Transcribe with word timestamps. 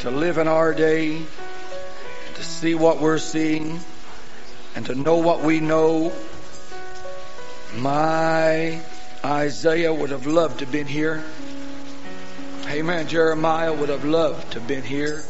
to 0.00 0.10
live 0.10 0.38
in 0.38 0.48
our 0.48 0.74
day, 0.74 1.22
to 2.34 2.42
see 2.42 2.74
what 2.74 3.00
we're 3.00 3.18
seeing, 3.18 3.80
and 4.74 4.86
to 4.86 4.94
know 4.94 5.16
what 5.16 5.42
we 5.42 5.60
know. 5.60 6.12
My 7.76 8.80
Isaiah 9.24 9.92
would 9.92 10.10
have 10.10 10.26
loved 10.26 10.58
to 10.60 10.64
have 10.64 10.72
been 10.72 10.86
here. 10.86 11.22
Amen. 12.66 13.08
Jeremiah 13.08 13.72
would 13.72 13.88
have 13.88 14.04
loved 14.04 14.52
to 14.52 14.58
have 14.58 14.68
been 14.68 14.84
here. 14.84 15.22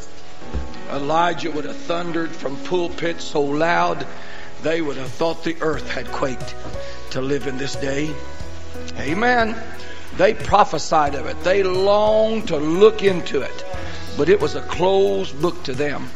Elijah 0.91 1.51
would 1.51 1.65
have 1.65 1.77
thundered 1.77 2.31
from 2.31 2.57
pulpits 2.65 3.25
so 3.25 3.43
loud 3.43 4.07
they 4.63 4.83
would 4.83 4.97
have 4.97 5.11
thought 5.11 5.45
the 5.45 5.57
earth 5.61 5.91
had 5.91 6.07
quaked 6.13 6.55
to 7.11 7.21
live 7.21 7.47
in 7.47 7.57
this 7.59 7.77
day. 7.77 8.15
Amen. 8.99 9.57
They 10.17 10.35
prophesied 10.35 11.15
of 11.15 11.27
it. 11.27 11.43
They 11.45 11.63
longed 11.63 12.49
to 12.49 12.59
look 12.59 13.03
into 13.03 13.43
it. 13.43 13.65
But 14.21 14.29
it 14.29 14.39
was 14.39 14.55
a 14.55 14.61
closed 14.61 15.41
book 15.41 15.63
to 15.63 15.73
them. 15.73 16.11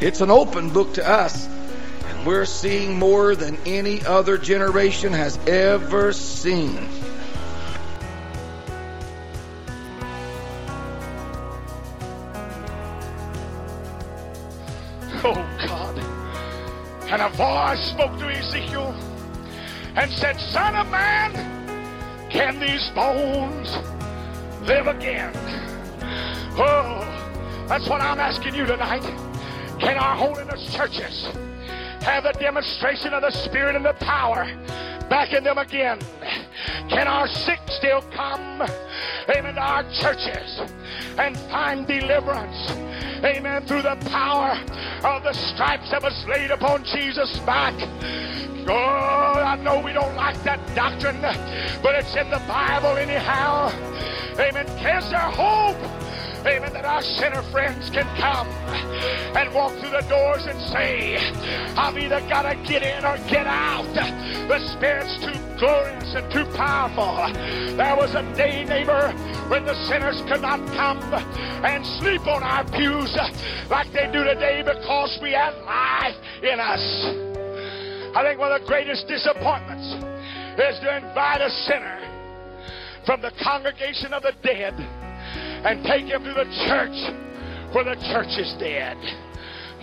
It's 0.00 0.20
an 0.20 0.32
open 0.32 0.70
book 0.70 0.94
to 0.94 1.08
us. 1.08 1.46
And 2.08 2.26
we're 2.26 2.44
seeing 2.44 2.98
more 2.98 3.36
than 3.36 3.56
any 3.64 4.04
other 4.04 4.36
generation 4.36 5.12
has 5.12 5.38
ever 5.46 6.12
seen. 6.12 6.88
Oh 15.22 15.34
God. 15.68 15.96
And 17.12 17.22
a 17.22 17.28
voice 17.28 17.90
spoke 17.90 18.18
to 18.18 18.26
Ezekiel 18.28 18.92
and 19.94 20.10
said, 20.10 20.40
Son 20.40 20.74
of 20.74 20.90
man, 20.90 21.32
can 22.28 22.58
these 22.58 22.90
bones 22.90 23.68
live 24.66 24.88
again? 24.88 25.63
Oh, 26.56 27.66
that's 27.68 27.88
what 27.88 28.00
I'm 28.00 28.20
asking 28.20 28.54
you 28.54 28.64
tonight. 28.64 29.02
Can 29.80 29.96
our 29.96 30.14
holiness 30.14 30.72
churches 30.72 31.26
have 32.02 32.26
a 32.26 32.32
demonstration 32.34 33.12
of 33.12 33.22
the 33.22 33.32
Spirit 33.32 33.74
and 33.74 33.84
the 33.84 33.94
power 33.94 34.44
back 35.10 35.32
in 35.32 35.42
them 35.42 35.58
again? 35.58 35.98
Can 36.88 37.08
our 37.08 37.26
sick 37.26 37.58
still 37.66 38.02
come, 38.14 38.62
amen, 39.34 39.54
to 39.54 39.60
our 39.60 39.82
churches 39.94 40.60
and 41.18 41.36
find 41.50 41.88
deliverance, 41.88 42.70
amen, 43.24 43.66
through 43.66 43.82
the 43.82 43.96
power 44.10 44.52
of 45.02 45.24
the 45.24 45.32
stripes 45.32 45.90
that 45.90 46.04
was 46.04 46.24
laid 46.28 46.52
upon 46.52 46.84
Jesus' 46.84 47.36
back? 47.40 47.74
Oh, 48.68 48.72
I 48.72 49.56
know 49.56 49.80
we 49.80 49.92
don't 49.92 50.14
like 50.14 50.40
that 50.44 50.60
doctrine, 50.76 51.20
but 51.82 51.96
it's 51.96 52.14
in 52.14 52.30
the 52.30 52.42
Bible 52.46 52.96
anyhow. 52.96 53.72
Amen. 54.38 54.66
Is 54.66 55.10
there 55.10 55.18
hope? 55.18 56.03
Amen. 56.46 56.74
That 56.74 56.84
our 56.84 57.00
sinner 57.00 57.42
friends 57.50 57.88
can 57.88 58.04
come 58.20 58.46
and 59.34 59.52
walk 59.54 59.72
through 59.80 59.96
the 59.96 60.04
doors 60.12 60.44
and 60.44 60.60
say, 60.68 61.16
I've 61.74 61.96
either 61.96 62.20
got 62.28 62.42
to 62.42 62.54
get 62.68 62.82
in 62.82 63.02
or 63.02 63.16
get 63.32 63.46
out. 63.46 63.88
The 63.94 64.60
Spirit's 64.76 65.16
too 65.24 65.32
glorious 65.58 66.14
and 66.14 66.30
too 66.30 66.44
powerful. 66.54 67.32
There 67.76 67.96
was 67.96 68.14
a 68.14 68.22
day, 68.36 68.62
neighbor, 68.64 69.10
when 69.48 69.64
the 69.64 69.74
sinners 69.88 70.20
could 70.28 70.42
not 70.42 70.60
come 70.76 71.00
and 71.64 71.84
sleep 71.98 72.26
on 72.26 72.42
our 72.42 72.64
pews 72.64 73.16
like 73.70 73.90
they 73.92 74.10
do 74.12 74.24
today 74.24 74.60
because 74.60 75.18
we 75.22 75.32
have 75.32 75.56
life 75.64 76.16
in 76.42 76.60
us. 76.60 76.84
I 78.14 78.22
think 78.22 78.38
one 78.38 78.52
of 78.52 78.60
the 78.60 78.66
greatest 78.66 79.08
disappointments 79.08 79.96
is 80.60 80.78
to 80.80 80.96
invite 80.96 81.40
a 81.40 81.50
sinner 81.64 81.98
from 83.06 83.22
the 83.22 83.32
congregation 83.42 84.12
of 84.12 84.22
the 84.22 84.34
dead 84.42 84.74
and 85.64 85.82
take 85.84 86.04
him 86.06 86.22
to 86.24 86.32
the 86.34 86.44
church 86.66 87.74
where 87.74 87.84
the 87.84 87.96
church 88.12 88.38
is 88.38 88.52
dead. 88.58 88.98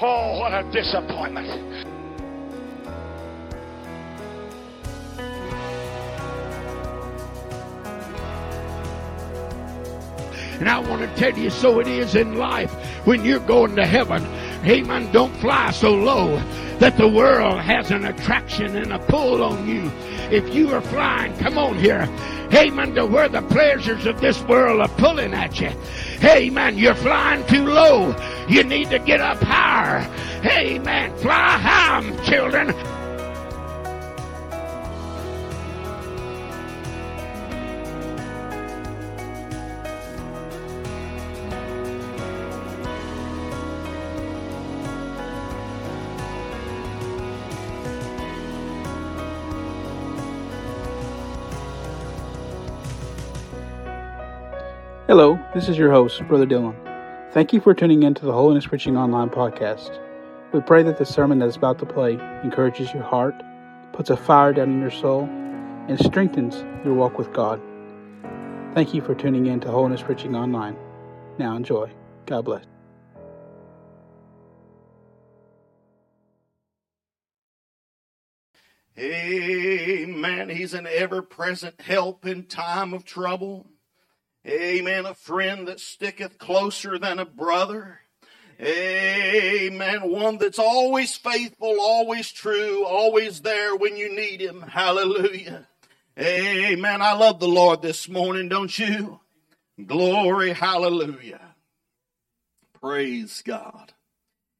Oh, 0.01 0.39
what 0.39 0.53
a 0.53 0.63
disappointment. 0.71 1.47
And 10.59 10.69
I 10.69 10.77
want 10.77 11.01
to 11.01 11.07
tell 11.15 11.35
you, 11.35 11.49
so 11.49 11.79
it 11.79 11.87
is 11.87 12.13
in 12.13 12.37
life 12.37 12.71
when 13.05 13.25
you're 13.25 13.39
going 13.39 13.75
to 13.77 13.85
heaven. 13.85 14.23
Amen. 14.63 15.11
Don't 15.11 15.35
fly 15.37 15.71
so 15.71 15.91
low 15.91 16.37
that 16.77 16.97
the 16.97 17.07
world 17.07 17.59
has 17.59 17.89
an 17.89 18.05
attraction 18.05 18.75
and 18.75 18.93
a 18.93 18.99
pull 18.99 19.43
on 19.43 19.67
you. 19.67 19.91
If 20.31 20.55
you 20.55 20.73
are 20.73 20.81
flying, 20.81 21.35
come 21.37 21.57
on 21.57 21.77
here. 21.77 22.07
Amen. 22.53 22.95
To 22.95 23.05
where 23.05 23.27
the 23.27 23.41
pleasures 23.41 24.05
of 24.05 24.21
this 24.21 24.41
world 24.43 24.79
are 24.79 24.87
pulling 24.97 25.33
at 25.33 25.59
you. 25.59 25.71
Amen. 26.23 26.77
You're 26.77 26.95
flying 26.95 27.45
too 27.47 27.65
low. 27.65 28.15
You 28.47 28.63
need 28.63 28.89
to 28.91 28.99
get 28.99 29.19
up 29.19 29.39
higher. 29.41 30.09
Amen. 30.45 31.17
Fly 31.17 31.57
high, 31.57 32.23
children. 32.23 32.73
Hello, 55.11 55.37
this 55.53 55.67
is 55.67 55.77
your 55.77 55.91
host, 55.91 56.25
Brother 56.29 56.45
Dylan. 56.45 56.73
Thank 57.33 57.51
you 57.51 57.59
for 57.59 57.73
tuning 57.73 58.03
in 58.03 58.13
to 58.13 58.23
the 58.23 58.31
Holiness 58.31 58.65
Preaching 58.65 58.95
Online 58.95 59.29
podcast. 59.29 59.99
We 60.53 60.61
pray 60.61 60.83
that 60.83 60.99
the 60.99 61.05
sermon 61.05 61.39
that 61.39 61.49
is 61.49 61.57
about 61.57 61.79
to 61.79 61.85
play 61.85 62.13
encourages 62.45 62.93
your 62.93 63.03
heart, 63.03 63.35
puts 63.91 64.09
a 64.09 64.15
fire 64.15 64.53
down 64.53 64.71
in 64.71 64.79
your 64.79 64.89
soul, 64.89 65.23
and 65.89 65.99
strengthens 65.99 66.63
your 66.85 66.93
walk 66.93 67.17
with 67.17 67.33
God. 67.33 67.61
Thank 68.73 68.93
you 68.93 69.01
for 69.01 69.13
tuning 69.13 69.47
in 69.47 69.59
to 69.59 69.69
Holiness 69.69 70.01
Preaching 70.01 70.33
Online. 70.33 70.77
Now 71.37 71.57
enjoy. 71.57 71.91
God 72.25 72.45
bless. 72.45 72.63
Amen. 78.97 80.47
He's 80.47 80.73
an 80.73 80.87
ever 80.87 81.21
present 81.21 81.81
help 81.81 82.25
in 82.25 82.45
time 82.45 82.93
of 82.93 83.03
trouble. 83.03 83.67
Amen. 84.47 85.05
A 85.05 85.13
friend 85.13 85.67
that 85.67 85.79
sticketh 85.79 86.37
closer 86.37 86.97
than 86.97 87.19
a 87.19 87.25
brother. 87.25 87.99
Amen. 88.59 90.09
One 90.09 90.37
that's 90.37 90.59
always 90.59 91.15
faithful, 91.15 91.77
always 91.79 92.31
true, 92.31 92.85
always 92.85 93.41
there 93.41 93.75
when 93.75 93.97
you 93.97 94.15
need 94.15 94.41
him. 94.41 94.61
Hallelujah. 94.61 95.67
Amen. 96.19 97.01
I 97.01 97.13
love 97.13 97.39
the 97.39 97.47
Lord 97.47 97.81
this 97.81 98.09
morning, 98.09 98.49
don't 98.49 98.77
you? 98.77 99.19
Glory. 99.83 100.53
Hallelujah. 100.53 101.55
Praise 102.79 103.41
God. 103.45 103.93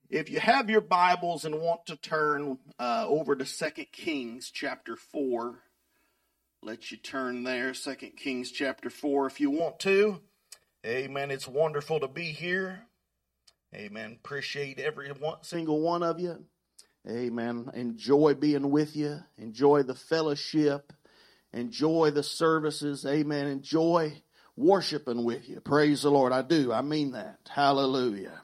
If 0.10 0.30
you 0.30 0.40
have 0.40 0.70
your 0.70 0.82
Bibles 0.82 1.46
and 1.46 1.60
want 1.60 1.86
to 1.88 1.96
turn 1.96 2.58
uh, 2.80 3.06
over 3.08 3.36
to 3.36 3.46
Second 3.46 3.88
Kings 3.92 4.52
chapter 4.52 4.96
4, 4.96 5.56
let 6.64 6.92
you 6.92 6.98
turn 6.98 7.44
there, 7.44 7.74
Second 7.74 8.12
Kings 8.18 8.52
chapter 8.52 8.92
4, 8.92 9.26
if 9.26 9.40
you 9.40 9.50
want 9.50 9.80
to. 9.80 10.22
Amen. 10.86 11.32
It's 11.32 11.48
wonderful 11.48 12.00
to 12.00 12.08
be 12.08 12.26
here. 12.26 12.84
Amen. 13.74 14.18
Appreciate 14.24 14.80
every 14.80 15.10
one, 15.10 15.38
single 15.42 15.82
one 15.82 16.04
of 16.04 16.20
you. 16.20 16.46
Amen. 17.10 17.72
Enjoy 17.74 18.36
being 18.36 18.70
with 18.70 18.96
you. 18.96 19.22
Enjoy 19.40 19.82
the 19.82 19.96
fellowship. 19.96 20.94
Enjoy 21.52 22.12
the 22.12 22.22
services. 22.22 23.08
Amen. 23.08 23.48
Enjoy 23.48 24.22
worshiping 24.56 25.24
with 25.24 25.50
you. 25.50 25.62
Praise 25.62 26.04
the 26.04 26.12
Lord. 26.12 26.32
I 26.32 26.44
do. 26.44 26.72
I 26.72 26.82
mean 26.82 27.14
that. 27.14 27.40
Hallelujah. 27.50 28.40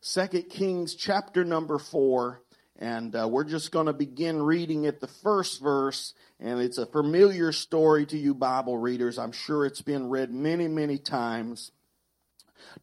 Second 0.00 0.50
Kings 0.50 0.96
chapter 0.96 1.44
number 1.44 1.78
4 1.78 2.42
and 2.80 3.14
uh, 3.14 3.28
we're 3.28 3.44
just 3.44 3.72
going 3.72 3.86
to 3.86 3.92
begin 3.92 4.42
reading 4.42 4.86
at 4.86 5.00
the 5.00 5.06
first 5.06 5.60
verse. 5.60 6.14
And 6.40 6.60
it's 6.60 6.78
a 6.78 6.86
familiar 6.86 7.52
story 7.52 8.06
to 8.06 8.16
you, 8.16 8.34
Bible 8.34 8.78
readers. 8.78 9.18
I'm 9.18 9.32
sure 9.32 9.66
it's 9.66 9.82
been 9.82 10.08
read 10.08 10.32
many, 10.32 10.66
many 10.66 10.96
times. 10.96 11.72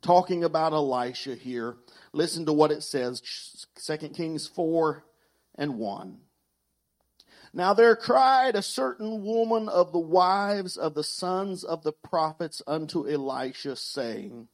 Talking 0.01 0.44
about 0.44 0.73
Elisha 0.73 1.33
here. 1.33 1.77
Listen 2.13 2.45
to 2.45 2.53
what 2.53 2.71
it 2.71 2.83
says 2.83 3.21
2 3.83 4.09
Kings 4.09 4.47
4 4.47 5.03
and 5.55 5.79
1. 5.79 6.17
Now 7.53 7.73
there 7.73 7.95
cried 7.95 8.55
a 8.55 8.61
certain 8.61 9.23
woman 9.23 9.67
of 9.67 9.91
the 9.91 9.99
wives 9.99 10.77
of 10.77 10.94
the 10.94 11.03
sons 11.03 11.63
of 11.63 11.81
the 11.81 11.94
prophets 11.94 12.61
unto 12.67 13.09
Elisha, 13.09 13.75
saying, 13.75 14.47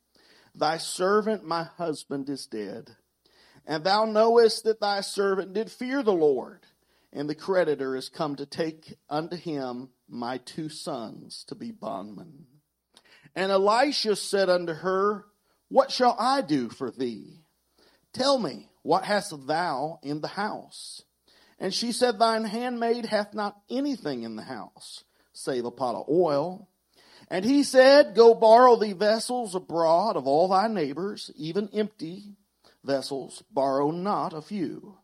Thy 0.56 0.78
servant, 0.78 1.44
my 1.44 1.64
husband, 1.64 2.30
is 2.30 2.46
dead 2.46 2.96
and 3.66 3.84
thou 3.84 4.06
knowest 4.06 4.64
that 4.66 4.82
thy 4.82 5.02
servant 5.02 5.54
did 5.54 5.72
fear 5.72 6.04
the 6.04 6.14
Lord, 6.14 6.62
and 7.12 7.30
the 7.30 7.36
creditor 7.36 7.96
is 7.96 8.10
come 8.10 8.36
to 8.36 8.46
take 8.46 8.96
unto 9.10 9.36
him 9.36 9.90
my 10.10 10.38
two 10.40 10.70
sons 10.70 11.44
to 11.48 11.56
be 11.56 11.72
bondmen. 11.72 12.46
And 13.36 13.52
Elisha 13.52 14.16
said 14.16 14.50
unto 14.50 14.74
her, 14.74 15.26
What 15.70 15.92
shall 15.92 16.16
I 16.20 16.42
do 16.42 16.70
for 16.70 16.92
thee? 16.92 17.42
Tell 18.12 18.38
me, 18.38 18.70
what 18.84 19.06
hast 19.06 19.48
thou 19.48 20.00
in 20.04 20.22
the 20.22 20.28
house? 20.28 21.02
And 21.58 21.74
she 21.74 21.92
said, 21.92 22.20
Thine 22.20 22.44
handmaid 22.44 23.06
hath 23.06 23.34
not 23.34 23.58
anything 23.70 24.24
in 24.24 24.36
the 24.36 24.44
house, 24.44 25.04
save 25.32 25.66
a 25.66 25.72
pot 25.72 25.96
of 25.96 26.10
oil. 26.10 26.68
And 27.30 27.46
he 27.46 27.64
said, 27.64 28.14
Go 28.14 28.36
borrow 28.36 28.76
thee 28.76 28.94
vessels 28.94 29.56
abroad 29.56 30.18
of 30.18 30.28
all 30.28 30.50
thy 30.50 30.68
neighbors, 30.68 31.32
even 31.36 31.70
empty 31.74 32.36
vessels, 32.84 33.44
borrow 33.52 33.92
not 33.92 34.34
a 34.34 34.42
few. 34.42 34.98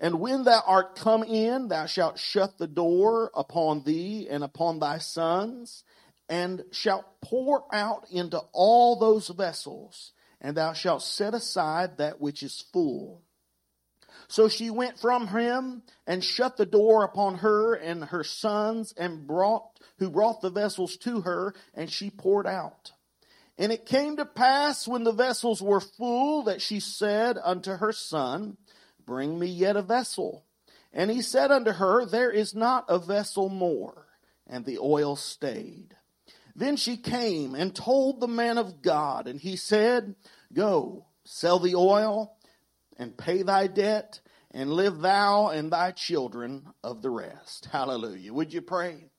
And 0.00 0.20
when 0.20 0.44
thou 0.44 0.62
art 0.66 0.96
come 0.96 1.24
in, 1.24 1.68
thou 1.68 1.86
shalt 1.86 2.18
shut 2.18 2.58
the 2.58 2.68
door 2.68 3.30
upon 3.34 3.82
thee 3.82 4.28
and 4.30 4.44
upon 4.44 4.78
thy 4.78 4.98
sons, 4.98 5.82
and 6.28 6.64
shalt 6.70 7.04
pour 7.20 7.64
out 7.74 8.06
into 8.10 8.38
all 8.52 8.96
those 8.96 9.28
vessels, 9.28 10.12
and 10.40 10.56
thou 10.56 10.72
shalt 10.72 11.02
set 11.02 11.34
aside 11.34 11.98
that 11.98 12.20
which 12.20 12.42
is 12.42 12.64
full. 12.72 13.22
So 14.28 14.48
she 14.48 14.70
went 14.70 14.98
from 14.98 15.28
him 15.28 15.82
and 16.06 16.22
shut 16.22 16.56
the 16.56 16.66
door 16.66 17.02
upon 17.02 17.36
her 17.36 17.74
and 17.74 18.04
her 18.04 18.22
sons 18.22 18.92
and 18.96 19.26
brought, 19.26 19.80
who 19.98 20.10
brought 20.10 20.42
the 20.42 20.50
vessels 20.50 20.96
to 20.98 21.22
her, 21.22 21.54
and 21.74 21.90
she 21.90 22.10
poured 22.10 22.46
out. 22.46 22.92
And 23.58 23.72
it 23.72 23.86
came 23.86 24.16
to 24.16 24.24
pass 24.24 24.86
when 24.86 25.02
the 25.02 25.12
vessels 25.12 25.60
were 25.60 25.80
full 25.80 26.44
that 26.44 26.62
she 26.62 26.78
said 26.78 27.36
unto 27.42 27.72
her 27.72 27.92
son, 27.92 28.56
Bring 29.04 29.38
me 29.38 29.48
yet 29.48 29.76
a 29.76 29.82
vessel. 29.82 30.44
And 30.92 31.10
he 31.10 31.22
said 31.22 31.50
unto 31.50 31.72
her, 31.72 32.06
There 32.06 32.30
is 32.30 32.54
not 32.54 32.84
a 32.88 33.00
vessel 33.00 33.48
more. 33.48 34.06
And 34.46 34.64
the 34.64 34.78
oil 34.78 35.16
stayed. 35.16 35.96
Then 36.54 36.76
she 36.76 36.96
came 36.96 37.54
and 37.54 37.74
told 37.74 38.20
the 38.20 38.28
man 38.28 38.58
of 38.58 38.80
God, 38.80 39.28
and 39.28 39.40
he 39.40 39.56
said, 39.56 40.14
Go, 40.52 41.06
sell 41.24 41.58
the 41.58 41.74
oil 41.74 42.36
and 42.96 43.16
pay 43.16 43.42
thy 43.42 43.66
debt, 43.66 44.20
and 44.50 44.72
live 44.72 45.00
thou 45.00 45.48
and 45.48 45.70
thy 45.70 45.92
children 45.92 46.66
of 46.82 47.02
the 47.02 47.10
rest. 47.10 47.68
Hallelujah. 47.70 48.32
Would 48.32 48.52
you 48.52 48.62
pray? 48.62 49.10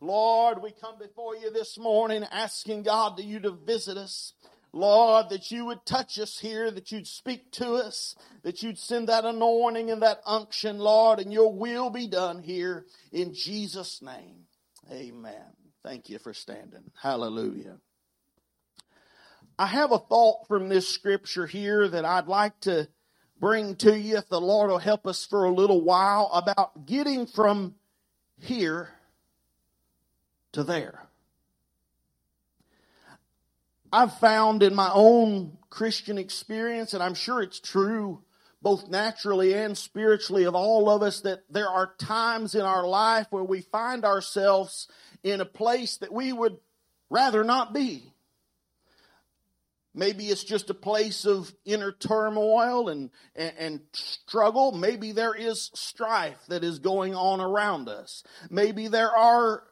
Lord, 0.00 0.62
we 0.62 0.72
come 0.72 0.98
before 0.98 1.36
you 1.36 1.50
this 1.50 1.78
morning 1.78 2.24
asking 2.30 2.82
God 2.82 3.16
that 3.16 3.24
you 3.24 3.40
to 3.40 3.50
visit 3.50 3.96
us. 3.96 4.34
Lord, 4.72 5.30
that 5.30 5.50
you 5.50 5.64
would 5.64 5.86
touch 5.86 6.18
us 6.18 6.38
here, 6.38 6.70
that 6.70 6.92
you'd 6.92 7.06
speak 7.06 7.50
to 7.52 7.74
us, 7.74 8.14
that 8.42 8.62
you'd 8.62 8.78
send 8.78 9.08
that 9.08 9.24
anointing 9.24 9.90
and 9.90 10.02
that 10.02 10.20
unction, 10.26 10.78
Lord, 10.78 11.18
and 11.18 11.32
your 11.32 11.50
will 11.50 11.88
be 11.88 12.08
done 12.08 12.42
here 12.42 12.84
in 13.10 13.32
Jesus' 13.32 14.02
name. 14.02 14.44
Amen. 14.92 15.54
Thank 15.82 16.10
you 16.10 16.18
for 16.18 16.34
standing. 16.34 16.90
Hallelujah. 17.00 17.78
I 19.58 19.66
have 19.66 19.92
a 19.92 19.98
thought 19.98 20.46
from 20.46 20.68
this 20.68 20.86
scripture 20.86 21.46
here 21.46 21.88
that 21.88 22.04
I'd 22.04 22.28
like 22.28 22.60
to 22.60 22.86
bring 23.40 23.76
to 23.76 23.98
you, 23.98 24.18
if 24.18 24.28
the 24.28 24.40
Lord 24.40 24.68
will 24.68 24.78
help 24.78 25.06
us 25.06 25.24
for 25.24 25.44
a 25.44 25.54
little 25.54 25.80
while, 25.80 26.30
about 26.34 26.84
getting 26.84 27.26
from 27.26 27.76
here 28.38 28.90
to 30.52 30.62
there. 30.64 31.06
I've 33.92 34.18
found 34.18 34.62
in 34.62 34.74
my 34.74 34.90
own 34.92 35.58
Christian 35.70 36.18
experience, 36.18 36.92
and 36.92 37.02
I'm 37.02 37.14
sure 37.14 37.42
it's 37.42 37.60
true 37.60 38.22
both 38.62 38.88
naturally 38.88 39.54
and 39.54 39.78
spiritually 39.78 40.44
of 40.44 40.54
all 40.54 40.90
of 40.90 41.02
us, 41.02 41.20
that 41.20 41.44
there 41.48 41.68
are 41.68 41.94
times 41.98 42.54
in 42.54 42.62
our 42.62 42.86
life 42.86 43.26
where 43.30 43.44
we 43.44 43.60
find 43.60 44.04
ourselves 44.04 44.88
in 45.22 45.40
a 45.40 45.44
place 45.44 45.98
that 45.98 46.12
we 46.12 46.32
would 46.32 46.56
rather 47.08 47.44
not 47.44 47.72
be. 47.72 48.12
Maybe 49.94 50.26
it's 50.26 50.44
just 50.44 50.68
a 50.68 50.74
place 50.74 51.24
of 51.24 51.54
inner 51.64 51.92
turmoil 51.92 52.88
and, 52.88 53.10
and, 53.34 53.52
and, 53.56 53.80
struggle. 53.92 54.72
Maybe 54.72 55.12
there 55.12 55.34
is 55.34 55.70
strife 55.72 56.38
that 56.48 56.64
is 56.64 56.80
going 56.80 57.14
on 57.14 57.40
around 57.40 57.88
us. 57.88 58.22
Maybe 58.50 58.88
there 58.88 59.10
are 59.10 59.62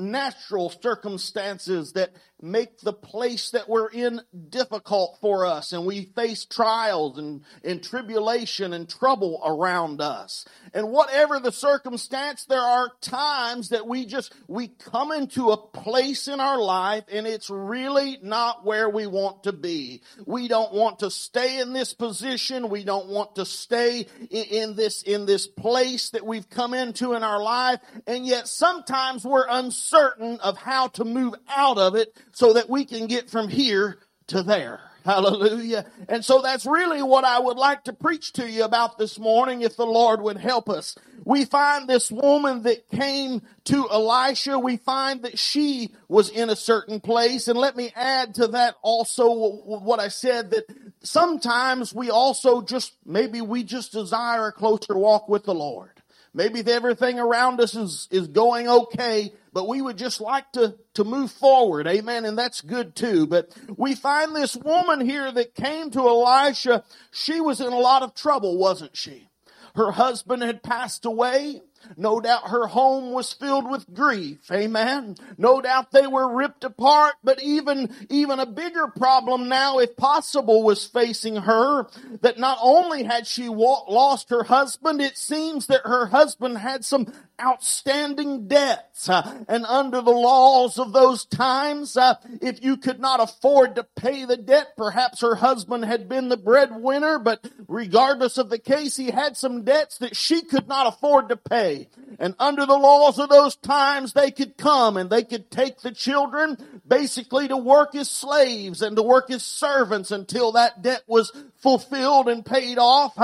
natural 0.00 0.70
circumstances 0.70 1.92
that 1.92 2.10
make 2.42 2.80
the 2.80 2.92
place 2.92 3.50
that 3.50 3.68
we're 3.68 3.88
in 3.88 4.20
difficult 4.48 5.18
for 5.20 5.44
us 5.46 5.72
and 5.72 5.84
we 5.84 6.04
face 6.04 6.44
trials 6.44 7.18
and, 7.18 7.42
and 7.64 7.82
tribulation 7.82 8.72
and 8.72 8.88
trouble 8.88 9.40
around 9.44 10.00
us. 10.00 10.46
And 10.72 10.90
whatever 10.90 11.38
the 11.40 11.52
circumstance 11.52 12.44
there 12.44 12.60
are 12.60 12.90
times 13.00 13.70
that 13.70 13.86
we 13.86 14.06
just 14.06 14.32
we 14.48 14.68
come 14.68 15.12
into 15.12 15.50
a 15.50 15.56
place 15.56 16.28
in 16.28 16.40
our 16.40 16.60
life 16.60 17.04
and 17.10 17.26
it's 17.26 17.50
really 17.50 18.18
not 18.22 18.64
where 18.64 18.88
we 18.88 19.06
want 19.06 19.44
to 19.44 19.52
be. 19.52 20.02
We 20.26 20.48
don't 20.48 20.72
want 20.72 21.00
to 21.00 21.10
stay 21.10 21.60
in 21.60 21.72
this 21.72 21.94
position. 21.94 22.68
We 22.68 22.84
don't 22.84 23.08
want 23.08 23.36
to 23.36 23.44
stay 23.44 24.06
in, 24.30 24.44
in 24.44 24.76
this 24.76 25.02
in 25.02 25.26
this 25.26 25.46
place 25.46 26.10
that 26.10 26.24
we've 26.24 26.48
come 26.48 26.74
into 26.74 27.14
in 27.14 27.22
our 27.22 27.42
life. 27.42 27.80
And 28.06 28.26
yet 28.26 28.48
sometimes 28.48 29.24
we're 29.24 29.46
uncertain 29.48 30.40
of 30.40 30.56
how 30.56 30.88
to 30.88 31.04
move 31.04 31.34
out 31.48 31.78
of 31.78 31.94
it 31.94 32.16
so 32.32 32.54
that 32.54 32.70
we 32.70 32.84
can 32.84 33.06
get 33.06 33.30
from 33.30 33.48
here 33.48 33.98
to 34.28 34.42
there. 34.42 34.80
Hallelujah. 35.04 35.86
And 36.08 36.24
so 36.24 36.42
that's 36.42 36.66
really 36.66 37.02
what 37.02 37.24
I 37.24 37.38
would 37.38 37.56
like 37.56 37.84
to 37.84 37.92
preach 37.92 38.34
to 38.34 38.48
you 38.48 38.64
about 38.64 38.98
this 38.98 39.18
morning 39.18 39.62
if 39.62 39.76
the 39.76 39.86
Lord 39.86 40.20
would 40.22 40.36
help 40.36 40.68
us. 40.68 40.96
We 41.24 41.44
find 41.44 41.88
this 41.88 42.10
woman 42.10 42.62
that 42.64 42.88
came 42.90 43.42
to 43.64 43.88
Elisha. 43.90 44.58
We 44.58 44.76
find 44.76 45.22
that 45.22 45.38
she 45.38 45.94
was 46.08 46.30
in 46.30 46.50
a 46.50 46.56
certain 46.56 47.00
place. 47.00 47.48
And 47.48 47.58
let 47.58 47.76
me 47.76 47.92
add 47.96 48.36
to 48.36 48.48
that 48.48 48.76
also 48.82 49.30
what 49.32 50.00
I 50.00 50.08
said 50.08 50.50
that 50.50 50.64
sometimes 51.02 51.94
we 51.94 52.10
also 52.10 52.62
just, 52.62 52.94
maybe 53.06 53.40
we 53.40 53.64
just 53.64 53.92
desire 53.92 54.48
a 54.48 54.52
closer 54.52 54.96
walk 54.96 55.28
with 55.28 55.44
the 55.44 55.54
Lord. 55.54 55.90
Maybe 56.34 56.60
everything 56.70 57.18
around 57.18 57.60
us 57.60 57.74
is, 57.74 58.08
is 58.10 58.28
going 58.28 58.68
okay, 58.68 59.32
but 59.52 59.68
we 59.68 59.82
would 59.82 59.98
just 59.98 60.20
like 60.20 60.50
to, 60.52 60.76
to 60.94 61.04
move 61.04 61.30
forward. 61.30 61.86
Amen. 61.86 62.24
And 62.24 62.38
that's 62.38 62.60
good 62.60 62.94
too. 62.94 63.26
But 63.26 63.56
we 63.76 63.94
find 63.94 64.34
this 64.34 64.56
woman 64.56 65.00
here 65.00 65.30
that 65.30 65.54
came 65.54 65.90
to 65.90 66.00
Elisha. 66.00 66.84
She 67.10 67.40
was 67.40 67.60
in 67.60 67.72
a 67.72 67.78
lot 67.78 68.02
of 68.02 68.14
trouble, 68.14 68.58
wasn't 68.58 68.96
she? 68.96 69.28
Her 69.74 69.92
husband 69.92 70.42
had 70.42 70.62
passed 70.62 71.04
away. 71.04 71.62
No 71.96 72.20
doubt 72.20 72.48
her 72.48 72.66
home 72.66 73.12
was 73.12 73.32
filled 73.32 73.70
with 73.70 73.92
grief. 73.94 74.50
Amen. 74.52 75.16
No 75.38 75.62
doubt 75.62 75.92
they 75.92 76.06
were 76.06 76.34
ripped 76.34 76.62
apart, 76.62 77.14
but 77.24 77.42
even, 77.42 77.94
even 78.10 78.38
a 78.38 78.46
bigger 78.46 78.88
problem 78.88 79.48
now, 79.48 79.78
if 79.78 79.96
possible, 79.96 80.62
was 80.62 80.86
facing 80.86 81.36
her. 81.36 81.86
That 82.20 82.38
not 82.38 82.58
only 82.60 83.04
had 83.04 83.26
she 83.26 83.48
lost 83.48 84.28
her 84.30 84.44
husband, 84.44 85.00
it 85.00 85.16
seems 85.16 85.68
that 85.68 85.86
her 85.86 86.06
husband 86.06 86.58
had 86.58 86.84
some 86.84 87.12
outstanding 87.40 88.48
debts. 88.48 89.08
Uh, 89.08 89.44
and 89.48 89.64
under 89.64 90.00
the 90.00 90.10
laws 90.10 90.78
of 90.78 90.92
those 90.92 91.24
times, 91.24 91.96
uh, 91.96 92.14
if 92.40 92.62
you 92.62 92.76
could 92.76 93.00
not 93.00 93.20
afford 93.20 93.76
to 93.76 93.84
pay 93.96 94.24
the 94.24 94.36
debt, 94.36 94.76
perhaps 94.76 95.20
her 95.20 95.36
husband 95.36 95.84
had 95.84 96.08
been 96.08 96.28
the 96.28 96.36
breadwinner, 96.36 97.18
but 97.18 97.48
regardless 97.68 98.38
of 98.38 98.50
the 98.50 98.58
case, 98.58 98.96
he 98.96 99.10
had 99.10 99.36
some 99.36 99.64
debts 99.64 99.98
that 99.98 100.16
she 100.16 100.42
could 100.42 100.68
not 100.68 100.86
afford 100.86 101.28
to 101.28 101.36
pay. 101.36 101.88
And 102.18 102.34
under 102.38 102.66
the 102.66 102.76
laws 102.76 103.18
of 103.18 103.30
those 103.30 103.56
times, 103.56 104.12
they 104.12 104.30
could 104.30 104.58
come 104.58 104.96
and 104.96 105.08
they 105.08 105.24
could 105.24 105.50
take 105.50 105.80
the 105.80 105.92
children 105.92 106.58
basically 106.86 107.48
to 107.48 107.56
work 107.56 107.94
as 107.94 108.10
slaves 108.10 108.82
and 108.82 108.96
to 108.96 109.02
work 109.02 109.30
as 109.30 109.42
servants 109.42 110.10
until 110.10 110.52
that 110.52 110.82
debt 110.82 111.02
was 111.06 111.32
fulfilled 111.56 112.28
and 112.28 112.44
paid 112.44 112.78
off. 112.78 113.16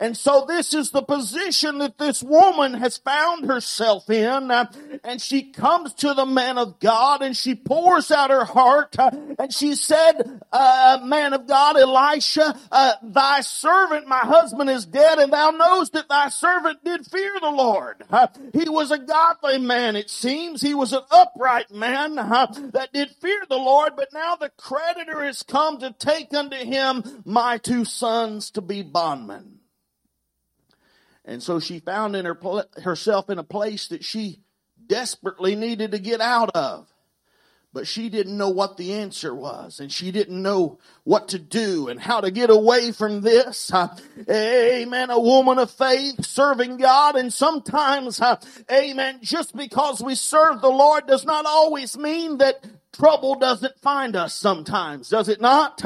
And 0.00 0.16
so 0.16 0.44
this 0.46 0.74
is 0.74 0.90
the 0.90 1.02
position 1.02 1.78
that 1.78 1.98
this 1.98 2.22
woman 2.22 2.74
has 2.74 2.96
found 2.96 3.46
herself 3.46 3.59
in. 4.10 4.50
Uh, 4.50 4.66
and 5.04 5.20
she 5.20 5.42
comes 5.50 5.94
to 5.94 6.14
the 6.14 6.26
man 6.26 6.58
of 6.58 6.80
God 6.80 7.22
and 7.22 7.36
she 7.36 7.54
pours 7.54 8.10
out 8.10 8.30
her 8.30 8.44
heart. 8.44 8.98
Uh, 8.98 9.10
and 9.38 9.52
she 9.52 9.74
said, 9.74 10.40
uh, 10.52 10.98
man 11.04 11.32
of 11.32 11.46
God, 11.46 11.76
Elisha, 11.76 12.58
uh, 12.70 12.92
thy 13.02 13.40
servant, 13.40 14.06
my 14.06 14.18
husband 14.18 14.70
is 14.70 14.86
dead 14.86 15.18
and 15.18 15.32
thou 15.32 15.50
knowest 15.50 15.92
that 15.92 16.08
thy 16.08 16.28
servant 16.28 16.84
did 16.84 17.06
fear 17.06 17.32
the 17.40 17.50
Lord. 17.50 18.02
Uh, 18.10 18.26
he 18.52 18.68
was 18.68 18.90
a 18.90 18.98
godly 18.98 19.58
man, 19.58 19.96
it 19.96 20.10
seems. 20.10 20.60
He 20.60 20.74
was 20.74 20.92
an 20.92 21.02
upright 21.10 21.70
man 21.70 22.16
that 22.16 22.90
did 22.92 23.10
fear 23.20 23.42
the 23.48 23.56
Lord, 23.56 23.92
but 23.96 24.12
now 24.12 24.36
the 24.36 24.50
creditor 24.56 25.24
has 25.24 25.42
come 25.42 25.78
to 25.78 25.92
take 25.92 26.32
unto 26.34 26.56
him 26.56 27.22
my 27.24 27.58
two 27.58 27.84
sons 27.84 28.50
to 28.52 28.60
be 28.60 28.82
bondmen. 28.82 29.59
And 31.24 31.42
so 31.42 31.60
she 31.60 31.78
found 31.80 32.16
in 32.16 32.24
her, 32.24 32.38
herself 32.82 33.30
in 33.30 33.38
a 33.38 33.44
place 33.44 33.88
that 33.88 34.04
she 34.04 34.40
desperately 34.86 35.54
needed 35.54 35.92
to 35.92 35.98
get 35.98 36.20
out 36.20 36.50
of. 36.54 36.88
But 37.72 37.86
she 37.86 38.08
didn't 38.08 38.36
know 38.36 38.48
what 38.48 38.76
the 38.76 38.94
answer 38.94 39.32
was, 39.32 39.78
and 39.78 39.92
she 39.92 40.10
didn't 40.10 40.42
know 40.42 40.80
what 41.04 41.28
to 41.28 41.38
do 41.38 41.86
and 41.86 42.00
how 42.00 42.20
to 42.20 42.32
get 42.32 42.50
away 42.50 42.90
from 42.90 43.20
this. 43.20 43.72
Uh, 43.72 43.96
amen. 44.28 45.10
A 45.10 45.20
woman 45.20 45.60
of 45.60 45.70
faith 45.70 46.24
serving 46.24 46.78
God, 46.78 47.14
and 47.14 47.32
sometimes, 47.32 48.20
uh, 48.20 48.40
amen, 48.72 49.20
just 49.22 49.54
because 49.54 50.02
we 50.02 50.16
serve 50.16 50.60
the 50.60 50.68
Lord 50.68 51.06
does 51.06 51.24
not 51.24 51.46
always 51.46 51.96
mean 51.96 52.38
that 52.38 52.64
trouble 52.92 53.36
doesn't 53.36 53.78
find 53.80 54.16
us 54.16 54.34
sometimes, 54.34 55.08
does 55.08 55.28
it 55.28 55.40
not? 55.40 55.82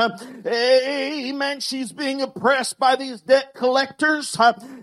Amen. 0.46 1.60
She's 1.60 1.92
being 1.92 2.22
oppressed 2.22 2.78
by 2.78 2.96
these 2.96 3.20
debt 3.20 3.54
collectors. 3.54 4.36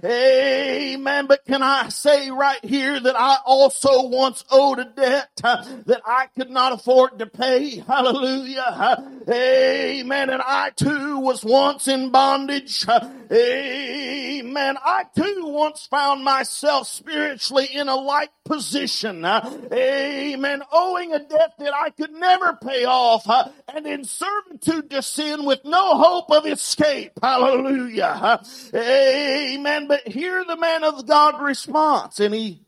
Amen. 0.04 1.26
But 1.28 1.46
can 1.46 1.64
I 1.64 1.90
say 1.90 2.30
right 2.32 2.64
here 2.64 3.00
that 3.00 3.20
I 3.20 3.38
also 3.46 4.08
once 4.08 4.44
owed 4.52 4.80
a 4.80 4.86
debt 4.86 5.30
that 5.42 6.02
I 6.06 6.28
could 6.36 6.50
not 6.50 6.74
afford 6.74 7.20
to 7.20 7.26
pay? 7.26 7.78
Hallelujah. 7.80 9.22
Amen. 9.30 10.30
And 10.30 10.42
I 10.42 10.72
too 10.76 11.20
was 11.20 11.44
once 11.44 11.88
in 11.88 12.12
bondage. 12.12 12.86
Amen. 13.32 14.78
I 14.84 15.06
too 15.16 15.44
once 15.46 15.86
found 15.86 16.24
myself 16.24 16.88
spiritually 16.88 17.66
in 17.74 17.88
a 17.88 17.96
like 17.96 18.32
position. 18.46 19.26
Amen. 19.26 20.62
Owing 20.72 21.14
a 21.14 21.20
debt 21.20 21.54
that 21.60 21.74
I 21.74 21.90
could 21.90 22.11
never 22.12 22.54
pay 22.54 22.86
off 22.86 23.28
and 23.68 23.88
in 23.88 24.04
servitude 24.06 24.90
to 24.92 25.02
sin 25.02 25.46
with 25.46 25.66
no 25.66 25.98
hope 25.98 26.32
of 26.32 26.46
escape. 26.46 27.14
Hallelujah. 27.22 28.42
Amen. 28.74 29.88
But 29.88 30.08
here 30.08 30.44
the 30.46 30.58
man 30.58 30.84
of 30.84 31.08
God 31.08 31.42
responds 31.42 32.20
and 32.20 32.34
he 32.34 32.66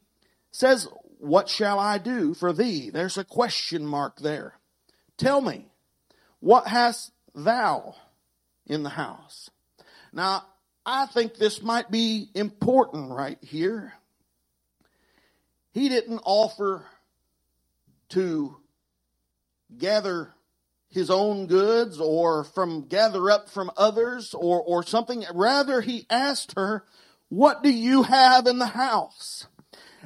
says, 0.52 0.88
what 1.20 1.48
shall 1.48 1.80
I 1.80 1.98
do 2.00 2.34
for 2.34 2.52
thee? 2.52 2.90
There's 2.90 3.18
a 3.18 3.24
question 3.24 3.86
mark 3.86 4.20
there. 4.20 4.56
Tell 5.18 5.40
me, 5.40 5.68
what 6.40 6.68
hast 6.68 7.12
thou 7.34 7.96
in 8.66 8.84
the 8.84 8.90
house? 8.90 9.50
Now, 10.12 10.44
I 10.86 11.06
think 11.06 11.36
this 11.36 11.62
might 11.62 11.90
be 11.90 12.30
important 12.36 13.12
right 13.12 13.38
here. 13.42 13.94
He 15.72 15.88
didn't 15.88 16.22
offer 16.26 16.86
to 18.10 18.58
gather 19.78 20.34
his 20.90 21.10
own 21.10 21.48
goods 21.48 22.00
or 22.00 22.44
from 22.44 22.88
gather 22.88 23.32
up 23.32 23.50
from 23.50 23.72
others 23.76 24.34
or, 24.34 24.62
or 24.62 24.84
something. 24.84 25.26
Rather, 25.34 25.82
he 25.82 26.06
asked 26.10 26.54
her, 26.56 26.86
what 27.30 27.64
do 27.64 27.70
you 27.70 28.04
have 28.04 28.46
in 28.46 28.60
the 28.60 28.68
house? 28.68 29.48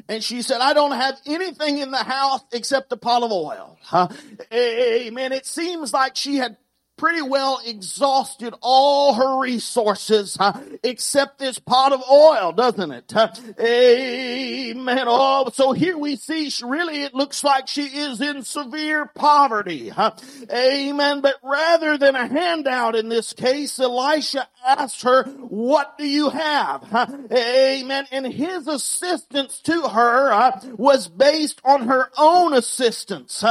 And 0.07 0.23
she 0.23 0.41
said, 0.41 0.61
I 0.61 0.73
don't 0.73 0.91
have 0.91 1.19
anything 1.25 1.79
in 1.79 1.91
the 1.91 1.97
house 1.97 2.41
except 2.53 2.93
a 2.93 2.97
pot 2.97 3.23
of 3.23 3.31
oil. 3.31 3.77
Huh? 3.81 4.07
Amen. 4.53 5.33
It 5.33 5.45
seems 5.45 5.91
like 5.91 6.15
she 6.15 6.37
had 6.37 6.55
pretty 6.97 7.21
well 7.21 7.61
exhausted 7.65 8.53
all 8.61 9.13
her 9.13 9.39
resources 9.39 10.35
huh, 10.35 10.59
except 10.83 11.39
this 11.39 11.59
pot 11.59 11.93
of 11.93 12.01
oil, 12.11 12.51
doesn't 12.51 12.91
it? 12.91 13.11
Huh? 13.13 13.31
Amen. 13.59 15.05
Oh, 15.07 15.49
so 15.53 15.71
here 15.71 15.97
we 15.97 16.15
see 16.15 16.49
she, 16.49 16.65
really 16.65 17.03
it 17.03 17.13
looks 17.13 17.43
like 17.43 17.67
she 17.67 17.83
is 17.83 18.19
in 18.19 18.43
severe 18.43 19.05
poverty. 19.05 19.89
Huh? 19.89 20.11
Amen. 20.51 21.21
But 21.21 21.35
rather 21.43 21.97
than 21.97 22.15
a 22.15 22.27
handout 22.27 22.95
in 22.95 23.09
this 23.09 23.33
case, 23.33 23.79
Elisha 23.79 24.47
asked 24.65 25.03
her, 25.03 25.23
what 25.23 25.97
do 25.97 26.07
you 26.07 26.29
have? 26.29 26.83
Amen. 27.31 28.07
And 28.11 28.25
his 28.25 28.67
assistance 28.67 29.59
to 29.61 29.83
her 29.83 30.31
uh, 30.31 30.59
was 30.75 31.07
based 31.07 31.61
on 31.63 31.87
her 31.87 32.11
own 32.17 32.53
assistance. 32.53 33.43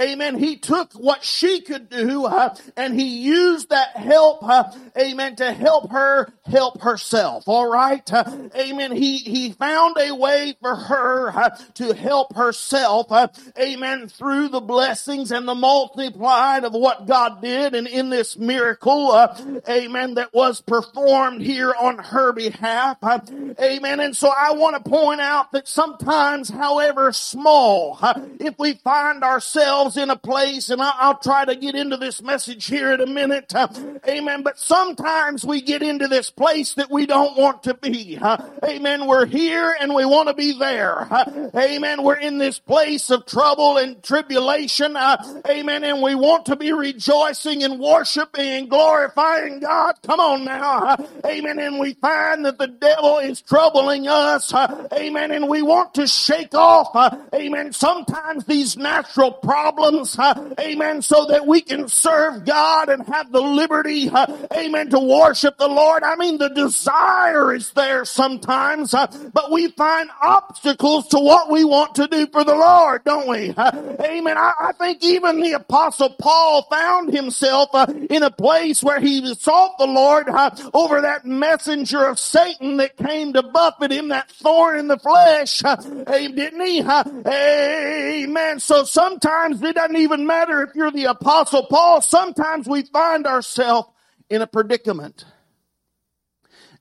Amen. 0.00 0.38
He 0.38 0.56
took 0.56 0.92
what 0.94 1.24
she 1.24 1.60
could 1.60 1.88
do 1.88 2.24
uh, 2.24 2.54
and 2.94 3.00
he 3.00 3.22
used 3.24 3.70
that 3.70 3.96
help, 3.96 4.44
uh, 4.44 4.70
amen, 4.96 5.36
to 5.36 5.52
help 5.52 5.90
her 5.90 6.32
help 6.44 6.82
herself. 6.82 7.48
All 7.48 7.68
right. 7.68 8.12
Uh, 8.12 8.24
amen. 8.56 8.92
He, 8.92 9.18
he 9.18 9.50
found 9.52 9.96
a 9.98 10.14
way 10.14 10.54
for 10.60 10.76
her 10.76 11.30
uh, 11.30 11.50
to 11.74 11.94
help 11.94 12.36
herself. 12.36 13.10
Uh, 13.10 13.28
amen. 13.58 14.08
Through 14.08 14.48
the 14.48 14.60
blessings 14.60 15.32
and 15.32 15.48
the 15.48 15.54
multiplied 15.54 16.64
of 16.64 16.72
what 16.72 17.06
God 17.06 17.40
did 17.42 17.74
and 17.74 17.88
in 17.88 18.10
this 18.10 18.36
miracle, 18.36 19.10
uh, 19.10 19.36
amen, 19.68 20.14
that 20.14 20.32
was 20.34 20.60
performed 20.60 21.40
here 21.42 21.74
on 21.74 21.98
her 21.98 22.32
behalf. 22.32 22.98
Uh, 23.02 23.20
amen. 23.60 24.00
And 24.00 24.16
so 24.16 24.30
I 24.36 24.52
want 24.52 24.82
to 24.82 24.88
point 24.90 25.20
out 25.20 25.52
that 25.52 25.66
sometimes, 25.66 26.48
however 26.48 27.12
small, 27.12 27.98
if 28.38 28.58
we 28.58 28.74
find 28.74 29.24
ourselves 29.24 29.96
in 29.96 30.10
a 30.10 30.16
place, 30.16 30.70
and 30.70 30.82
I'll, 30.82 30.94
I'll 30.96 31.18
try 31.18 31.44
to 31.44 31.56
get 31.56 31.74
into 31.74 31.96
this 31.96 32.22
message 32.22 32.66
here 32.66 32.83
here 32.84 32.92
in 32.92 33.00
a 33.00 33.06
minute. 33.06 33.54
Uh, 33.54 33.68
amen. 34.06 34.42
But 34.42 34.58
sometimes 34.58 35.44
we 35.44 35.62
get 35.62 35.82
into 35.82 36.06
this 36.06 36.30
place 36.30 36.74
that 36.74 36.90
we 36.90 37.06
don't 37.06 37.36
want 37.36 37.62
to 37.62 37.74
be. 37.74 38.18
Uh, 38.20 38.36
amen. 38.62 39.06
We're 39.06 39.24
here 39.26 39.74
and 39.80 39.94
we 39.94 40.04
want 40.04 40.28
to 40.28 40.34
be 40.34 40.58
there. 40.58 41.00
Uh, 41.10 41.50
amen. 41.56 42.02
We're 42.02 42.16
in 42.16 42.36
this 42.36 42.58
place 42.58 43.10
of 43.10 43.24
trouble 43.24 43.78
and 43.78 44.02
tribulation. 44.02 44.96
Amen. 44.96 45.84
And 45.84 46.02
we 46.02 46.14
want 46.14 46.46
to 46.46 46.56
be 46.56 46.72
rejoicing 46.72 47.62
and 47.62 47.80
worshiping 47.80 48.48
and 48.48 48.68
glorifying 48.68 49.60
God. 49.60 49.94
Come 50.06 50.20
on 50.20 50.44
now. 50.44 50.96
Amen. 51.24 51.58
And 51.58 51.78
we 51.78 51.94
find 51.94 52.44
that 52.44 52.58
the 52.58 52.68
devil 52.68 53.18
is 53.18 53.40
troubling 53.40 54.08
us. 54.08 54.52
Amen. 54.92 55.30
And 55.30 55.48
we 55.48 55.62
want 55.62 55.94
to 55.94 56.06
shake 56.06 56.54
off. 56.54 56.94
Amen. 57.34 57.72
Sometimes 57.72 58.44
these 58.44 58.76
natural 58.76 59.32
problems. 59.32 60.18
Amen. 60.18 61.00
So 61.00 61.26
that 61.26 61.46
we 61.46 61.62
can 61.62 61.88
serve 61.88 62.44
God 62.44 62.73
God 62.74 62.88
and 62.88 63.06
have 63.06 63.30
the 63.30 63.40
liberty, 63.40 64.08
uh, 64.08 64.26
amen, 64.52 64.90
to 64.90 64.98
worship 64.98 65.58
the 65.58 65.68
Lord. 65.68 66.02
I 66.02 66.16
mean, 66.16 66.38
the 66.38 66.48
desire 66.48 67.54
is 67.54 67.70
there 67.72 68.04
sometimes, 68.04 68.92
uh, 68.92 69.06
but 69.32 69.52
we 69.52 69.68
find 69.68 70.10
obstacles 70.20 71.06
to 71.08 71.18
what 71.18 71.50
we 71.50 71.64
want 71.64 71.94
to 71.96 72.08
do 72.08 72.26
for 72.26 72.42
the 72.42 72.54
Lord, 72.54 73.04
don't 73.04 73.28
we? 73.28 73.54
Uh, 73.56 73.70
amen. 74.00 74.36
I, 74.36 74.52
I, 74.60 74.72
think 74.72 75.04
even 75.04 75.40
the 75.40 75.52
apostle 75.52 76.10
Paul 76.18 76.66
found 76.68 77.14
himself 77.14 77.70
uh, 77.74 77.86
in 78.10 78.24
a 78.24 78.30
place 78.30 78.82
where 78.82 78.98
he 78.98 79.34
sought 79.34 79.78
the 79.78 79.86
Lord 79.86 80.28
uh, 80.28 80.50
over 80.72 81.00
that 81.02 81.24
messenger 81.24 82.04
of 82.04 82.18
Satan 82.18 82.78
that 82.78 82.96
came 82.96 83.32
to 83.34 83.42
buffet 83.42 83.92
him, 83.92 84.08
that 84.08 84.30
thorn 84.30 84.80
in 84.80 84.88
the 84.88 84.98
flesh, 84.98 85.62
uh, 85.64 85.76
didn't 85.76 86.60
he? 86.60 86.82
Amen. 86.82 88.58
So 88.58 88.82
sometimes 88.82 89.62
it 89.62 89.76
doesn't 89.76 89.96
even 89.96 90.26
matter 90.26 90.62
if 90.62 90.74
you're 90.74 90.90
the 90.90 91.04
apostle 91.04 91.66
Paul. 91.66 92.00
Sometimes 92.00 92.63
sometimes 92.64 92.84
we 92.84 92.90
find 92.90 93.26
ourselves 93.26 93.88
in 94.28 94.42
a 94.42 94.46
predicament 94.46 95.24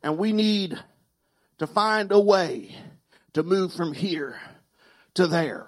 and 0.01 0.17
we 0.17 0.31
need 0.31 0.77
to 1.59 1.67
find 1.67 2.11
a 2.11 2.19
way 2.19 2.75
to 3.33 3.43
move 3.43 3.73
from 3.73 3.93
here 3.93 4.39
to 5.15 5.27
there. 5.27 5.67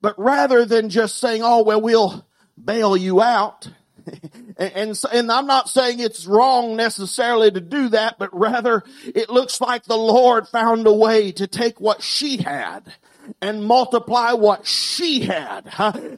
But 0.00 0.18
rather 0.18 0.64
than 0.64 0.90
just 0.90 1.18
saying, 1.18 1.42
oh, 1.42 1.62
well, 1.62 1.80
we'll 1.80 2.26
bail 2.62 2.96
you 2.96 3.20
out, 3.20 3.68
and, 4.56 4.72
and, 4.74 5.02
and, 5.12 5.32
I'm 5.32 5.46
not 5.46 5.68
saying 5.68 6.00
it's 6.00 6.26
wrong 6.26 6.76
necessarily 6.76 7.50
to 7.50 7.60
do 7.60 7.90
that, 7.90 8.18
but 8.18 8.30
rather 8.32 8.82
it 9.04 9.28
looks 9.28 9.60
like 9.60 9.84
the 9.84 9.96
Lord 9.96 10.48
found 10.48 10.86
a 10.86 10.92
way 10.92 11.32
to 11.32 11.46
take 11.46 11.80
what 11.80 12.02
she 12.02 12.38
had 12.38 12.92
and 13.40 13.64
multiply 13.64 14.32
what 14.32 14.66
she 14.66 15.20
had. 15.20 15.68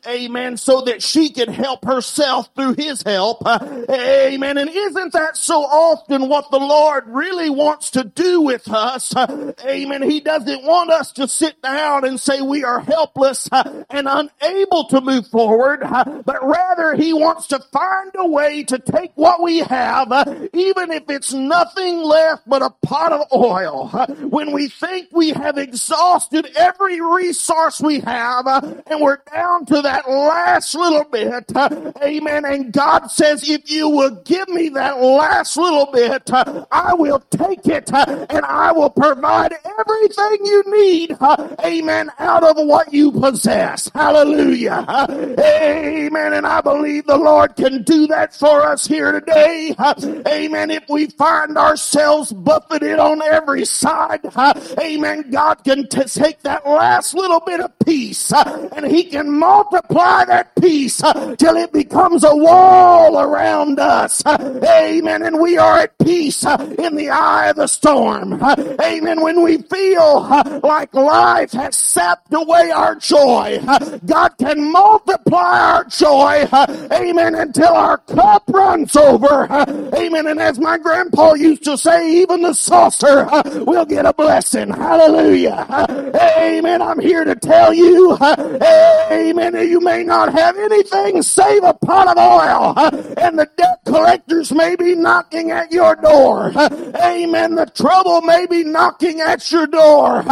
Amen. 0.06 0.56
So 0.56 0.82
that 0.82 1.02
she 1.02 1.30
could 1.30 1.48
help 1.48 1.84
herself 1.84 2.50
through 2.54 2.74
his 2.74 3.02
help. 3.02 3.46
Amen. 3.46 4.58
And 4.58 4.70
isn't 4.70 5.12
that 5.12 5.36
so 5.36 5.62
often 5.62 6.28
what 6.28 6.50
the 6.50 6.58
Lord 6.58 7.04
really 7.08 7.50
wants 7.50 7.90
to 7.92 8.04
do 8.04 8.40
with 8.40 8.68
us? 8.70 9.14
Amen. 9.16 10.02
He 10.02 10.20
doesn't 10.20 10.64
want 10.64 10.90
us 10.90 11.12
to 11.12 11.28
sit 11.28 11.60
down 11.62 12.04
and 12.04 12.18
say 12.18 12.40
we 12.40 12.64
are 12.64 12.80
helpless 12.80 13.48
and 13.52 14.08
unable 14.08 14.84
to 14.84 15.00
move 15.00 15.26
forward, 15.26 15.80
but 16.24 16.46
rather 16.46 16.94
he 16.94 17.12
wants 17.12 17.48
to 17.48 17.60
find 17.72 18.12
a 18.14 18.26
way 18.26 18.64
to 18.64 18.78
take 18.78 19.12
what 19.14 19.42
we 19.42 19.58
have, 19.58 20.08
even 20.52 20.90
if 20.90 21.04
it's 21.08 21.32
nothing 21.32 21.98
left 21.98 22.48
but 22.48 22.62
a 22.62 22.70
pot 22.86 23.12
of 23.12 23.26
oil. 23.32 23.88
When 24.20 24.52
we 24.52 24.68
think 24.68 25.08
we 25.12 25.30
have 25.30 25.58
exhausted 25.58 26.48
every 26.56 26.99
resource 27.00 27.80
we 27.80 28.00
have 28.00 28.46
uh, 28.46 28.60
and 28.86 29.00
we're 29.00 29.20
down 29.32 29.66
to 29.66 29.82
that 29.82 30.08
last 30.08 30.74
little 30.74 31.04
bit. 31.04 31.44
Uh, 31.54 31.92
amen. 32.02 32.44
And 32.44 32.72
God 32.72 33.08
says, 33.10 33.48
if 33.48 33.70
you 33.70 33.88
will 33.88 34.16
give 34.22 34.48
me 34.48 34.68
that 34.70 35.00
last 35.00 35.56
little 35.56 35.86
bit, 35.92 36.30
uh, 36.32 36.66
I 36.70 36.94
will 36.94 37.20
take 37.30 37.66
it 37.66 37.90
and 37.92 38.44
I 38.44 38.72
will 38.72 38.90
provide 38.90 39.54
everything 39.78 40.46
you 40.46 40.62
need. 40.66 41.16
Amen. 41.64 42.10
Out 42.18 42.44
of 42.44 42.56
what 42.66 42.92
you 42.92 43.12
possess. 43.12 43.90
Hallelujah. 43.94 44.84
Amen. 45.38 46.32
And 46.32 46.46
I 46.46 46.60
believe 46.60 47.06
the 47.06 47.16
Lord 47.16 47.56
can 47.56 47.82
do 47.82 48.06
that 48.08 48.34
for 48.34 48.62
us 48.62 48.86
here 48.86 49.12
today. 49.12 49.74
Amen. 50.26 50.70
If 50.70 50.84
we 50.88 51.06
find 51.08 51.56
ourselves 51.56 52.32
buffeted 52.32 52.98
on 52.98 53.22
every 53.22 53.64
side, 53.64 54.20
amen, 54.78 55.30
God 55.30 55.62
can 55.64 55.88
t- 55.88 56.04
take 56.04 56.40
that 56.42 56.66
last 56.66 56.89
last 56.90 57.14
little 57.14 57.38
bit 57.38 57.60
of 57.60 57.70
peace. 57.86 58.32
Uh, 58.32 58.68
and 58.74 58.84
he 58.84 59.04
can 59.04 59.30
multiply 59.30 60.24
that 60.24 60.56
peace 60.56 61.00
uh, 61.04 61.36
till 61.36 61.56
it 61.56 61.72
becomes 61.72 62.24
a 62.24 62.34
wall 62.34 63.20
around 63.20 63.78
us. 63.78 64.22
Uh, 64.26 64.60
amen. 64.64 65.22
And 65.22 65.38
we 65.38 65.56
are 65.56 65.78
at 65.78 65.96
peace 65.98 66.44
in 66.44 66.96
the 66.96 67.10
eye 67.10 67.50
of 67.50 67.56
the 67.56 67.68
storm. 67.68 68.42
Amen. 68.82 69.20
When 69.20 69.42
we 69.44 69.58
feel 69.62 70.26
like 70.64 70.92
life 70.92 71.52
has 71.52 71.76
sapped 71.76 72.34
away 72.34 72.72
our 72.72 72.96
joy, 72.96 73.60
God 74.04 74.30
can 74.38 74.72
multiply 74.72 75.60
our 75.74 75.84
joy. 75.84 76.48
Amen. 76.92 77.36
Until 77.36 77.74
our 77.74 77.98
cup 77.98 78.42
runs 78.48 78.96
over. 78.96 79.46
Amen. 79.94 80.26
And 80.26 80.40
as 80.40 80.58
my 80.58 80.76
grandpa 80.76 81.34
used 81.34 81.62
to 81.64 81.78
say, 81.78 82.14
even 82.16 82.42
the 82.42 82.52
saucer 82.52 83.28
will 83.64 83.84
get 83.84 84.06
a 84.06 84.12
blessing. 84.12 84.70
Hallelujah. 84.70 85.66
Amen. 86.40 86.79
I'm 86.82 86.98
here 86.98 87.24
to 87.24 87.34
tell 87.34 87.72
you, 87.72 88.16
amen, 89.12 89.54
you 89.68 89.80
may 89.80 90.04
not 90.04 90.32
have 90.32 90.56
anything 90.56 91.22
save 91.22 91.62
a 91.64 91.74
pot 91.74 92.08
of 92.08 92.18
oil, 92.18 92.74
and 93.18 93.38
the 93.38 93.48
debt 93.56 93.80
collectors 93.84 94.52
may 94.52 94.76
be 94.76 94.94
knocking 94.94 95.50
at 95.50 95.72
your 95.72 95.96
door. 95.96 96.52
Amen. 97.02 97.54
The 97.54 97.66
trouble 97.66 98.20
may 98.22 98.46
be 98.46 98.64
knocking 98.64 99.20
at 99.20 99.50
your 99.50 99.66
door. 99.66 100.22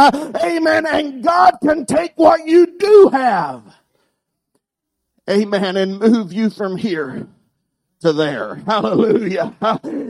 Amen. 0.43 0.85
And 0.85 1.23
God 1.23 1.57
can 1.61 1.85
take 1.85 2.13
what 2.15 2.47
you 2.47 2.77
do 2.77 3.09
have. 3.11 3.63
Amen. 5.29 5.77
And 5.77 5.99
move 5.99 6.33
you 6.33 6.49
from 6.49 6.77
here 6.77 7.27
to 8.01 8.13
there. 8.13 8.55
Hallelujah. 8.55 9.53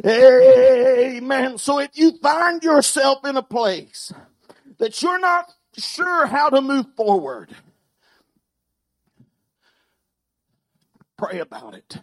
Amen. 0.05 1.58
So 1.58 1.79
if 1.79 1.91
you 1.93 2.17
find 2.22 2.63
yourself 2.63 3.25
in 3.25 3.36
a 3.36 3.43
place 3.43 4.13
that 4.77 5.01
you're 5.01 5.19
not 5.19 5.51
sure 5.78 6.26
how 6.26 6.50
to 6.50 6.62
move 6.62 6.86
forward, 6.96 7.50
pray 11.18 11.40
about 11.40 11.76
it. 11.76 11.98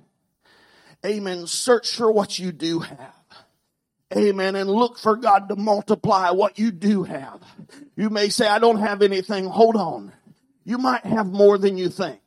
Amen. 1.05 1.47
Search 1.47 1.95
for 1.95 2.11
what 2.11 2.39
you 2.39 2.53
do 2.53 2.81
have. 2.81 3.15
Amen. 4.17 4.55
And 4.55 4.71
look 4.71 4.99
for 4.99 5.17
God 5.17 5.49
to 5.49 5.57
multiply 5.57 6.31
what 6.31 6.59
you 6.59 6.71
do 6.71 7.03
have. 7.03 7.41
You 7.97 8.09
may 8.11 8.29
say, 8.29 8.47
I 8.47 8.59
don't 8.59 8.79
have 8.79 9.03
anything. 9.03 9.47
Hold 9.47 9.77
on. 9.77 10.13
You 10.65 10.79
might 10.79 11.05
have 11.05 11.27
more 11.27 11.59
than 11.59 11.79
you 11.79 11.89
think. 11.89 12.21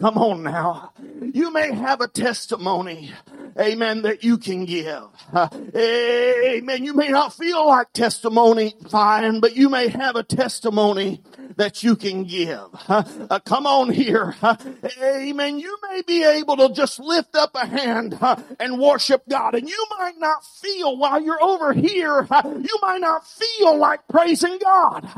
Come 0.00 0.18
on 0.18 0.42
now. 0.42 0.92
You 1.20 1.52
may 1.52 1.72
have 1.72 2.00
a 2.00 2.08
testimony, 2.08 3.12
amen, 3.58 4.02
that 4.02 4.24
you 4.24 4.38
can 4.38 4.64
give. 4.64 5.04
Amen. 5.34 6.84
You 6.84 6.94
may 6.94 7.08
not 7.08 7.32
feel 7.34 7.66
like 7.66 7.92
testimony 7.92 8.74
fine, 8.88 9.40
but 9.40 9.56
you 9.56 9.68
may 9.68 9.88
have 9.88 10.16
a 10.16 10.22
testimony 10.22 11.22
that 11.56 11.82
you 11.82 11.96
can 11.96 12.24
give. 12.24 12.68
Uh, 12.88 13.40
come 13.44 13.66
on 13.66 13.90
here. 13.90 14.34
Uh, 14.42 14.56
amen. 15.02 15.58
You 15.58 15.76
may 15.88 16.02
be 16.02 16.24
able 16.24 16.56
to 16.56 16.72
just 16.72 16.98
lift 16.98 17.34
up 17.36 17.50
a 17.54 17.66
hand 17.66 18.18
uh, 18.20 18.36
and 18.60 18.78
worship 18.78 19.22
God. 19.28 19.54
And 19.54 19.68
you 19.68 19.86
might 19.98 20.18
not 20.18 20.44
feel 20.44 20.96
while 20.96 21.20
you're 21.20 21.42
over 21.42 21.72
here, 21.72 22.26
you 22.44 22.78
might 22.82 23.00
not 23.00 23.26
feel 23.26 23.76
like 23.76 24.06
praising 24.08 24.58
God. 24.58 25.08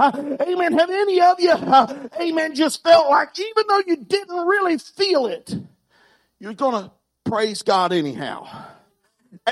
Amen. 0.41 0.79
Have 0.79 0.91
any 0.91 1.21
of 1.21 1.41
you, 1.41 1.55
amen, 2.21 2.55
just 2.55 2.83
felt 2.83 3.09
like 3.11 3.39
even 3.39 3.65
though 3.69 3.83
you 3.87 3.97
didn't 3.97 4.47
really 4.47 4.79
feel 4.79 5.27
it, 5.27 5.55
you're 6.39 6.55
going 6.55 6.85
to 6.85 6.91
praise 7.27 7.63
God 7.63 7.93
anyhow. 7.93 8.49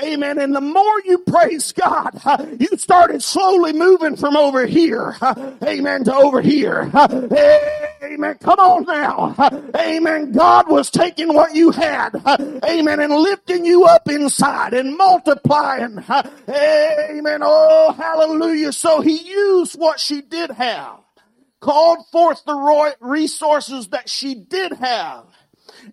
Amen. 0.03 0.39
And 0.39 0.53
the 0.53 0.61
more 0.61 1.01
you 1.05 1.19
praise 1.19 1.71
God, 1.71 2.19
you 2.59 2.77
started 2.77 3.23
slowly 3.23 3.71
moving 3.73 4.17
from 4.17 4.35
over 4.35 4.65
here. 4.65 5.15
Amen. 5.63 6.03
To 6.05 6.15
over 6.15 6.41
here. 6.41 6.91
Amen. 8.03 8.37
Come 8.39 8.59
on 8.59 8.83
now. 8.83 9.35
Amen. 9.75 10.31
God 10.31 10.69
was 10.69 10.89
taking 10.91 11.33
what 11.33 11.55
you 11.55 11.71
had. 11.71 12.09
Amen. 12.65 12.99
And 12.99 13.13
lifting 13.13 13.65
you 13.65 13.85
up 13.85 14.09
inside 14.09 14.73
and 14.73 14.97
multiplying. 14.97 16.03
Amen. 16.49 17.39
Oh, 17.41 17.93
hallelujah. 17.97 18.73
So 18.73 19.01
he 19.01 19.17
used 19.17 19.79
what 19.79 19.99
she 19.99 20.21
did 20.21 20.51
have, 20.51 20.99
called 21.61 22.05
forth 22.11 22.43
the 22.45 22.95
resources 22.99 23.89
that 23.89 24.09
she 24.09 24.35
did 24.35 24.73
have, 24.73 25.25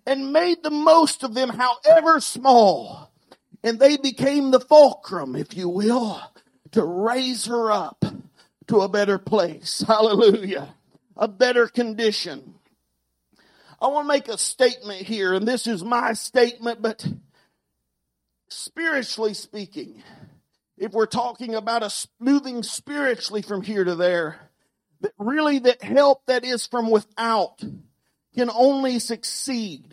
and 0.05 0.33
made 0.33 0.63
the 0.63 0.71
most 0.71 1.23
of 1.23 1.33
them, 1.33 1.49
however 1.49 2.19
small 2.19 3.13
and 3.63 3.79
they 3.79 3.97
became 3.97 4.51
the 4.51 4.59
fulcrum, 4.59 5.35
if 5.35 5.55
you 5.55 5.69
will, 5.69 6.21
to 6.71 6.83
raise 6.83 7.45
her 7.45 7.71
up 7.71 8.03
to 8.67 8.81
a 8.81 8.89
better 8.89 9.17
place. 9.17 9.83
Hallelujah. 9.87 10.75
A 11.15 11.27
better 11.27 11.67
condition. 11.67 12.55
I 13.81 13.87
want 13.87 14.05
to 14.05 14.13
make 14.13 14.27
a 14.27 14.37
statement 14.37 15.01
here, 15.01 15.33
and 15.33 15.47
this 15.47 15.67
is 15.67 15.83
my 15.83 16.13
statement, 16.13 16.81
but 16.81 17.05
spiritually 18.49 19.33
speaking, 19.33 20.03
if 20.77 20.91
we're 20.91 21.05
talking 21.05 21.55
about 21.55 21.83
a 21.83 21.93
moving 22.19 22.63
spiritually 22.63 23.41
from 23.41 23.61
here 23.61 23.83
to 23.83 23.95
there, 23.95 24.39
that 25.01 25.13
really 25.17 25.59
that 25.59 25.83
help 25.83 26.25
that 26.27 26.45
is 26.45 26.65
from 26.65 26.89
without 26.89 27.61
can 28.35 28.49
only 28.49 28.99
succeed 28.99 29.85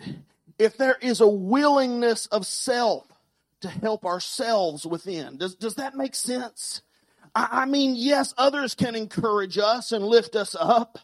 if 0.59 0.76
there 0.76 0.96
is 1.00 1.20
a 1.20 1.29
willingness 1.29 2.26
of 2.26 2.46
self 2.46 3.07
to 3.61 3.68
help 3.68 4.05
ourselves 4.05 4.87
within. 4.87 5.37
Does, 5.37 5.55
does 5.55 5.74
that 5.76 5.94
make 5.94 6.14
sense? 6.14 6.83
I, 7.35 7.48
I 7.50 7.66
mean, 7.66 7.94
yes, 7.96 8.35
others 8.37 8.74
can 8.74 8.94
encourage 8.94 9.59
us 9.59 9.92
and 9.92 10.05
lift 10.05 10.37
us 10.37 10.57
up. 10.59 10.98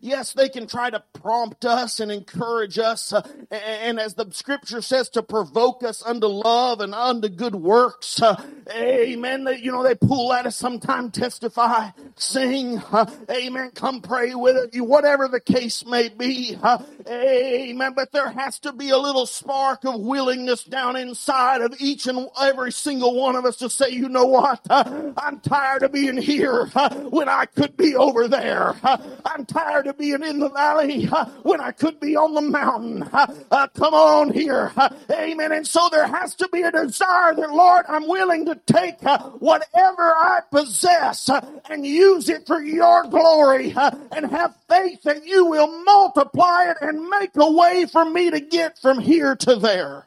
Yes, 0.00 0.32
they 0.34 0.48
can 0.48 0.66
try 0.66 0.88
to 0.90 1.02
prompt 1.14 1.64
us 1.64 1.98
and 1.98 2.12
encourage 2.12 2.78
us, 2.78 3.12
uh, 3.12 3.22
and, 3.50 3.62
and, 3.62 4.00
as 4.00 4.14
the 4.14 4.30
scripture 4.30 4.80
says, 4.82 5.08
to 5.10 5.22
provoke 5.22 5.82
us 5.82 6.02
unto 6.04 6.26
love 6.26 6.80
and 6.80 6.94
unto 6.94 7.28
good 7.28 7.56
works. 7.56 8.22
Uh, 8.22 8.40
amen. 8.72 9.44
They, 9.44 9.58
you 9.58 9.72
know, 9.72 9.82
they 9.82 9.96
pull 9.96 10.32
at 10.32 10.46
us 10.46 10.56
sometime, 10.56 11.10
testify, 11.10 11.90
sing, 12.14 12.78
uh, 12.92 13.10
amen, 13.30 13.72
come 13.74 14.00
pray 14.00 14.34
with 14.34 14.74
you, 14.74 14.84
whatever 14.84 15.26
the 15.26 15.40
case 15.40 15.84
may 15.84 16.08
be. 16.08 16.56
Uh, 16.62 16.82
amen. 17.08 17.92
But 17.94 18.12
there 18.12 18.30
has 18.30 18.60
to 18.60 18.72
be 18.72 18.90
a 18.90 18.98
little 18.98 19.26
spark 19.26 19.84
of 19.84 20.00
willingness 20.00 20.64
down 20.64 20.96
inside 20.96 21.62
of 21.62 21.74
each 21.80 22.06
and 22.06 22.28
every 22.40 22.70
single 22.72 23.20
one 23.20 23.34
of 23.34 23.44
us 23.44 23.56
to 23.56 23.68
say, 23.68 23.90
you 23.90 24.08
know 24.08 24.26
what? 24.26 24.60
Uh, 24.70 25.12
I'm 25.16 25.40
tired 25.40 25.82
of 25.82 25.92
being 25.92 26.16
here 26.16 26.70
uh, 26.74 26.94
when 26.94 27.28
I 27.28 27.46
could 27.46 27.76
be 27.76 27.96
over 27.96 28.28
there. 28.28 28.76
I'm 28.84 29.44
tired 29.46 29.79
tired 29.80 29.86
of 29.86 29.98
being 29.98 30.22
in 30.22 30.38
the 30.38 30.50
valley 30.50 31.08
uh, 31.10 31.26
when 31.42 31.60
I 31.60 31.72
could 31.72 32.00
be 32.00 32.16
on 32.16 32.34
the 32.34 32.40
mountain. 32.40 33.02
Uh, 33.02 33.34
uh, 33.50 33.68
come 33.68 33.94
on 33.94 34.32
here. 34.32 34.72
amen. 35.10 35.52
And 35.52 35.66
so 35.66 35.88
there 35.90 36.06
has 36.06 36.34
to 36.36 36.48
be 36.52 36.62
a 36.62 36.72
desire 36.72 37.34
that, 37.34 37.50
Lord, 37.50 37.84
I'm 37.88 38.08
willing 38.08 38.46
to 38.46 38.60
take 38.66 39.00
whatever 39.02 40.14
I 40.16 40.40
possess 40.50 41.28
and 41.68 41.86
use 41.86 42.28
it 42.28 42.46
for 42.46 42.62
your 42.62 43.04
glory 43.04 43.74
and 44.12 44.30
have 44.30 44.54
faith 44.68 45.02
that 45.04 45.26
you 45.26 45.46
will 45.46 45.84
multiply 45.84 46.70
it 46.70 46.76
and 46.80 47.08
make 47.08 47.30
a 47.36 47.50
way 47.50 47.86
for 47.86 48.04
me 48.04 48.30
to 48.30 48.40
get 48.40 48.78
from 48.78 48.98
here 48.98 49.36
to 49.36 49.56
there. 49.56 50.06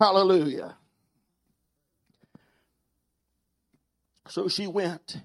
Hallelujah. 0.00 0.76
So 4.28 4.48
she 4.48 4.66
went 4.66 5.18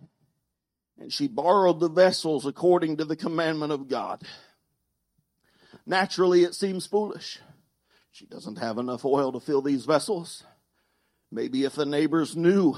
she 1.14 1.28
borrowed 1.28 1.80
the 1.80 1.90
vessels 1.90 2.46
according 2.46 2.98
to 2.98 3.06
the 3.06 3.16
commandment 3.16 3.72
of 3.72 3.88
God. 3.88 4.24
Naturally, 5.86 6.44
it 6.44 6.56
seems 6.56 6.86
foolish. 6.86 7.40
She 8.12 8.26
doesn't 8.26 8.58
have 8.58 8.78
enough 8.78 9.06
oil 9.06 9.32
to 9.32 9.40
fill 9.40 9.62
these 9.62 9.86
vessels. 9.86 10.44
Maybe 11.32 11.64
if 11.64 11.76
the 11.76 11.86
neighbors 11.86 12.36
knew 12.36 12.76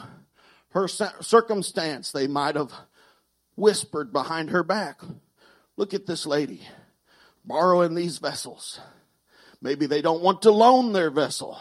her 0.69 0.87
circumstance, 0.87 2.11
they 2.11 2.27
might 2.27 2.55
have 2.55 2.71
whispered 3.55 4.11
behind 4.11 4.49
her 4.49 4.63
back, 4.63 5.01
Look 5.75 5.93
at 5.93 6.05
this 6.05 6.25
lady 6.25 6.67
borrowing 7.43 7.95
these 7.95 8.19
vessels. 8.19 8.79
Maybe 9.61 9.85
they 9.85 10.01
don't 10.01 10.21
want 10.21 10.43
to 10.43 10.51
loan 10.51 10.93
their 10.93 11.09
vessel 11.09 11.59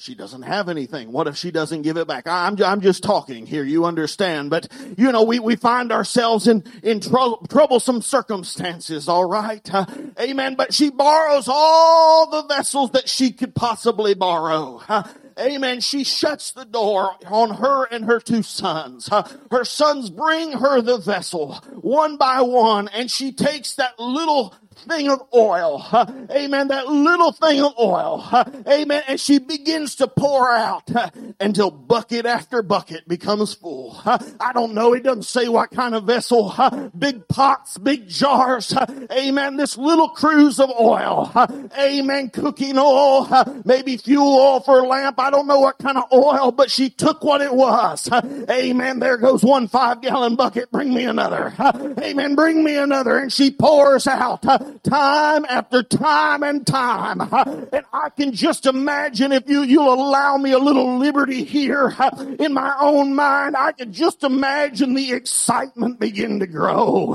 she 0.00 0.14
doesn't 0.14 0.42
have 0.42 0.68
anything. 0.68 1.10
What 1.10 1.26
if 1.26 1.36
she 1.36 1.50
doesn't 1.50 1.82
give 1.82 1.96
it 1.96 2.06
back? 2.06 2.28
I'm, 2.28 2.56
I'm 2.62 2.80
just 2.80 3.02
talking 3.02 3.46
here. 3.46 3.64
You 3.64 3.84
understand. 3.84 4.48
But, 4.48 4.68
you 4.96 5.10
know, 5.10 5.24
we, 5.24 5.40
we 5.40 5.56
find 5.56 5.90
ourselves 5.90 6.46
in, 6.46 6.62
in 6.84 7.00
tr- 7.00 7.44
troublesome 7.48 8.02
circumstances. 8.02 9.08
All 9.08 9.24
right. 9.24 9.68
Uh, 9.74 9.86
amen. 10.20 10.54
But 10.54 10.72
she 10.72 10.90
borrows 10.90 11.48
all 11.48 12.30
the 12.30 12.44
vessels 12.44 12.92
that 12.92 13.08
she 13.08 13.32
could 13.32 13.56
possibly 13.56 14.14
borrow. 14.14 14.80
Uh, 14.88 15.02
Amen. 15.40 15.80
She 15.80 16.02
shuts 16.02 16.50
the 16.50 16.64
door 16.64 17.12
on 17.28 17.50
her 17.58 17.84
and 17.84 18.06
her 18.06 18.18
two 18.18 18.42
sons. 18.42 19.08
Uh, 19.08 19.28
her 19.52 19.64
sons 19.64 20.10
bring 20.10 20.50
her 20.50 20.80
the 20.80 20.98
vessel 20.98 21.54
one 21.80 22.16
by 22.16 22.40
one 22.40 22.88
and 22.88 23.08
she 23.08 23.30
takes 23.30 23.76
that 23.76 24.00
little 24.00 24.52
thing 24.78 25.08
of 25.08 25.22
oil. 25.34 25.84
Amen. 26.30 26.68
That 26.68 26.88
little 26.88 27.32
thing 27.32 27.62
of 27.62 27.74
oil. 27.78 28.26
Amen. 28.68 29.02
And 29.06 29.20
she 29.20 29.38
begins 29.38 29.96
to 29.96 30.08
pour 30.08 30.52
out 30.52 30.88
until 31.40 31.70
bucket 31.70 32.26
after 32.26 32.62
bucket 32.62 33.06
becomes 33.08 33.54
full. 33.54 34.00
I 34.04 34.52
don't 34.52 34.74
know. 34.74 34.94
It 34.94 35.02
doesn't 35.02 35.24
say 35.24 35.48
what 35.48 35.70
kind 35.70 35.94
of 35.94 36.04
vessel. 36.04 36.54
Big 36.98 37.28
pots, 37.28 37.78
big 37.78 38.08
jars. 38.08 38.74
Amen. 39.12 39.56
This 39.56 39.76
little 39.76 40.08
cruse 40.08 40.60
of 40.60 40.70
oil. 40.70 41.32
Amen. 41.78 42.30
Cooking 42.30 42.78
oil. 42.78 43.28
Maybe 43.64 43.96
fuel 43.96 44.34
oil 44.34 44.60
for 44.60 44.80
a 44.80 44.86
lamp. 44.86 45.18
I 45.18 45.30
don't 45.30 45.46
know 45.46 45.60
what 45.60 45.78
kind 45.78 45.98
of 45.98 46.04
oil, 46.12 46.52
but 46.52 46.70
she 46.70 46.90
took 46.90 47.22
what 47.22 47.40
it 47.40 47.54
was. 47.54 48.08
Amen. 48.50 48.98
There 49.00 49.16
goes 49.16 49.42
one 49.42 49.68
five 49.68 50.00
gallon 50.02 50.36
bucket. 50.36 50.70
Bring 50.70 50.92
me 50.94 51.04
another. 51.04 51.54
Amen. 52.00 52.34
Bring 52.34 52.64
me 52.64 52.76
another. 52.76 53.18
And 53.18 53.32
she 53.32 53.50
pours 53.50 54.06
out 54.06 54.44
time 54.82 55.44
after 55.44 55.82
time 55.82 56.42
and 56.42 56.66
time. 56.66 57.20
And 57.20 57.84
I 57.92 58.10
can 58.16 58.32
just 58.32 58.66
imagine 58.66 59.32
if 59.32 59.48
you, 59.48 59.62
you'll 59.62 59.92
allow 59.92 60.36
me 60.36 60.52
a 60.52 60.58
little 60.58 60.98
liberty 60.98 61.44
here 61.44 61.94
in 62.38 62.52
my 62.52 62.74
own 62.80 63.14
mind, 63.14 63.56
I 63.56 63.72
can 63.72 63.92
just 63.92 64.22
imagine 64.24 64.94
the 64.94 65.12
excitement 65.12 65.98
begin 65.98 66.40
to 66.40 66.46
grow. 66.46 67.14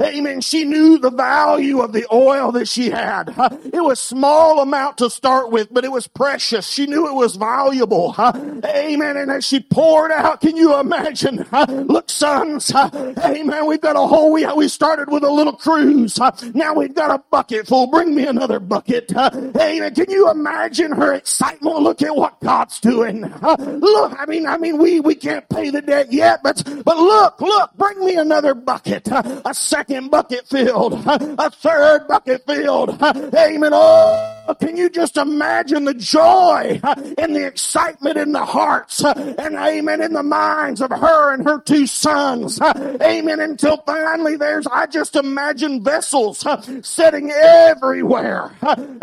Amen. 0.00 0.40
She 0.40 0.64
knew 0.64 0.98
the 0.98 1.10
value 1.10 1.80
of 1.80 1.92
the 1.92 2.06
oil 2.12 2.52
that 2.52 2.68
she 2.68 2.90
had. 2.90 3.34
It 3.72 3.82
was 3.82 4.00
small 4.00 4.60
amount 4.60 4.98
to 4.98 5.10
start 5.10 5.50
with, 5.50 5.72
but 5.72 5.84
it 5.84 5.92
was 5.92 6.06
precious. 6.06 6.66
She 6.68 6.86
knew 6.86 7.08
it 7.08 7.14
was 7.14 7.36
valuable. 7.36 8.14
Amen. 8.18 9.16
And 9.16 9.30
as 9.30 9.44
she 9.44 9.60
poured 9.60 10.12
out, 10.12 10.40
can 10.40 10.56
you 10.56 10.78
imagine? 10.78 11.46
Look, 11.86 12.10
sons. 12.10 12.72
Amen. 12.74 13.66
We've 13.66 13.80
got 13.80 13.96
a 13.96 14.06
whole, 14.06 14.32
we, 14.32 14.46
we 14.52 14.68
started 14.68 15.10
with 15.10 15.24
a 15.24 15.30
little 15.30 15.54
cruse. 15.54 16.18
Now 16.54 16.74
we've 16.80 16.94
got 16.94 17.10
a 17.10 17.22
bucket 17.30 17.66
full. 17.66 17.86
Bring 17.88 18.14
me 18.14 18.26
another 18.26 18.58
bucket. 18.58 19.14
Amen. 19.14 19.94
Can 19.94 20.10
you 20.10 20.30
imagine 20.30 20.92
her 20.92 21.12
excitement? 21.12 21.80
Look 21.80 22.00
at 22.00 22.16
what 22.16 22.40
God's 22.40 22.80
doing. 22.80 23.20
Look, 23.20 24.16
I 24.18 24.24
mean, 24.26 24.46
I 24.46 24.56
mean, 24.56 24.78
we, 24.78 25.00
we 25.00 25.14
can't 25.14 25.46
pay 25.50 25.68
the 25.68 25.82
debt 25.82 26.10
yet, 26.10 26.40
but, 26.42 26.62
but 26.84 26.96
look, 26.96 27.40
look, 27.40 27.74
bring 27.76 28.02
me 28.04 28.14
another 28.16 28.54
bucket. 28.54 29.08
A 29.08 29.52
second 29.52 30.10
bucket 30.10 30.48
filled. 30.48 30.94
A 31.06 31.50
third 31.50 32.08
bucket 32.08 32.46
filled. 32.46 33.00
Amen. 33.02 33.70
Oh, 33.74 34.39
can 34.54 34.76
you 34.76 34.90
just 34.90 35.16
imagine 35.16 35.84
the 35.84 35.94
joy 35.94 36.80
and 37.18 37.34
the 37.34 37.46
excitement 37.46 38.16
in 38.16 38.32
the 38.32 38.44
hearts 38.44 39.04
and 39.04 39.56
amen 39.56 40.00
in 40.00 40.12
the 40.12 40.22
minds 40.22 40.80
of 40.80 40.90
her 40.90 41.32
and 41.32 41.44
her 41.44 41.60
two 41.60 41.86
sons. 41.86 42.60
Amen. 42.60 43.40
Until 43.40 43.78
finally 43.78 44.36
there's, 44.36 44.66
I 44.66 44.86
just 44.86 45.16
imagine 45.16 45.82
vessels 45.82 46.44
sitting 46.82 47.30
everywhere. 47.30 48.52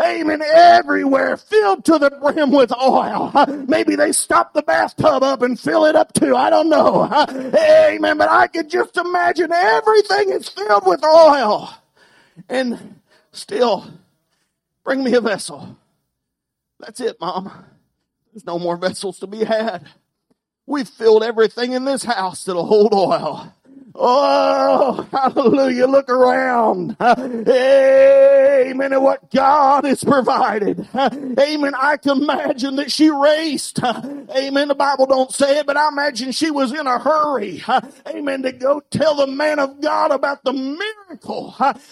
Amen. 0.02 0.42
Everywhere 0.42 1.36
filled 1.36 1.84
to 1.86 1.98
the 1.98 2.10
brim 2.10 2.50
with 2.50 2.72
oil. 2.72 3.32
Maybe 3.68 3.96
they 3.96 4.12
stop 4.12 4.52
the 4.52 4.62
bathtub 4.62 5.22
up 5.22 5.42
and 5.42 5.58
fill 5.58 5.84
it 5.86 5.96
up 5.96 6.12
too. 6.12 6.36
I 6.36 6.50
don't 6.50 6.68
know. 6.68 7.04
Amen. 7.28 8.18
But 8.18 8.30
I 8.30 8.46
could 8.46 8.68
just 8.68 8.96
imagine 8.96 9.52
everything 9.52 10.30
is 10.30 10.48
filled 10.48 10.86
with 10.86 11.04
oil. 11.04 11.70
And 12.48 13.00
still, 13.32 13.86
bring 14.88 15.04
me 15.04 15.12
a 15.12 15.20
vessel. 15.20 15.76
That's 16.80 16.98
it, 17.00 17.20
Mom. 17.20 17.52
There's 18.32 18.46
no 18.46 18.58
more 18.58 18.78
vessels 18.78 19.18
to 19.18 19.26
be 19.26 19.44
had. 19.44 19.86
We've 20.66 20.88
filled 20.88 21.22
everything 21.22 21.72
in 21.72 21.84
this 21.84 22.04
house 22.04 22.44
that'll 22.44 22.64
hold 22.64 22.94
oil. 22.94 23.52
Oh, 23.94 25.06
hallelujah. 25.12 25.88
Look 25.88 26.08
around. 26.08 26.96
Amen. 27.00 28.92
And 28.92 29.04
what 29.04 29.30
God 29.30 29.84
has 29.84 30.02
provided. 30.02 30.88
Amen. 30.94 31.74
I 31.76 31.98
can 31.98 32.22
imagine 32.22 32.76
that 32.76 32.90
she 32.90 33.10
raced. 33.10 33.82
Amen. 33.84 34.68
The 34.68 34.74
Bible 34.74 35.04
don't 35.04 35.30
say 35.30 35.58
it, 35.58 35.66
but 35.66 35.76
I 35.76 35.88
imagine 35.88 36.32
she 36.32 36.50
was 36.50 36.72
in 36.72 36.86
a 36.86 36.98
hurry. 36.98 37.62
Amen. 38.06 38.42
To 38.42 38.52
go 38.52 38.80
tell 38.90 39.16
the 39.16 39.26
man 39.26 39.58
of 39.58 39.82
God 39.82 40.12
about 40.12 40.44
the 40.44 40.54
miracle 40.54 40.97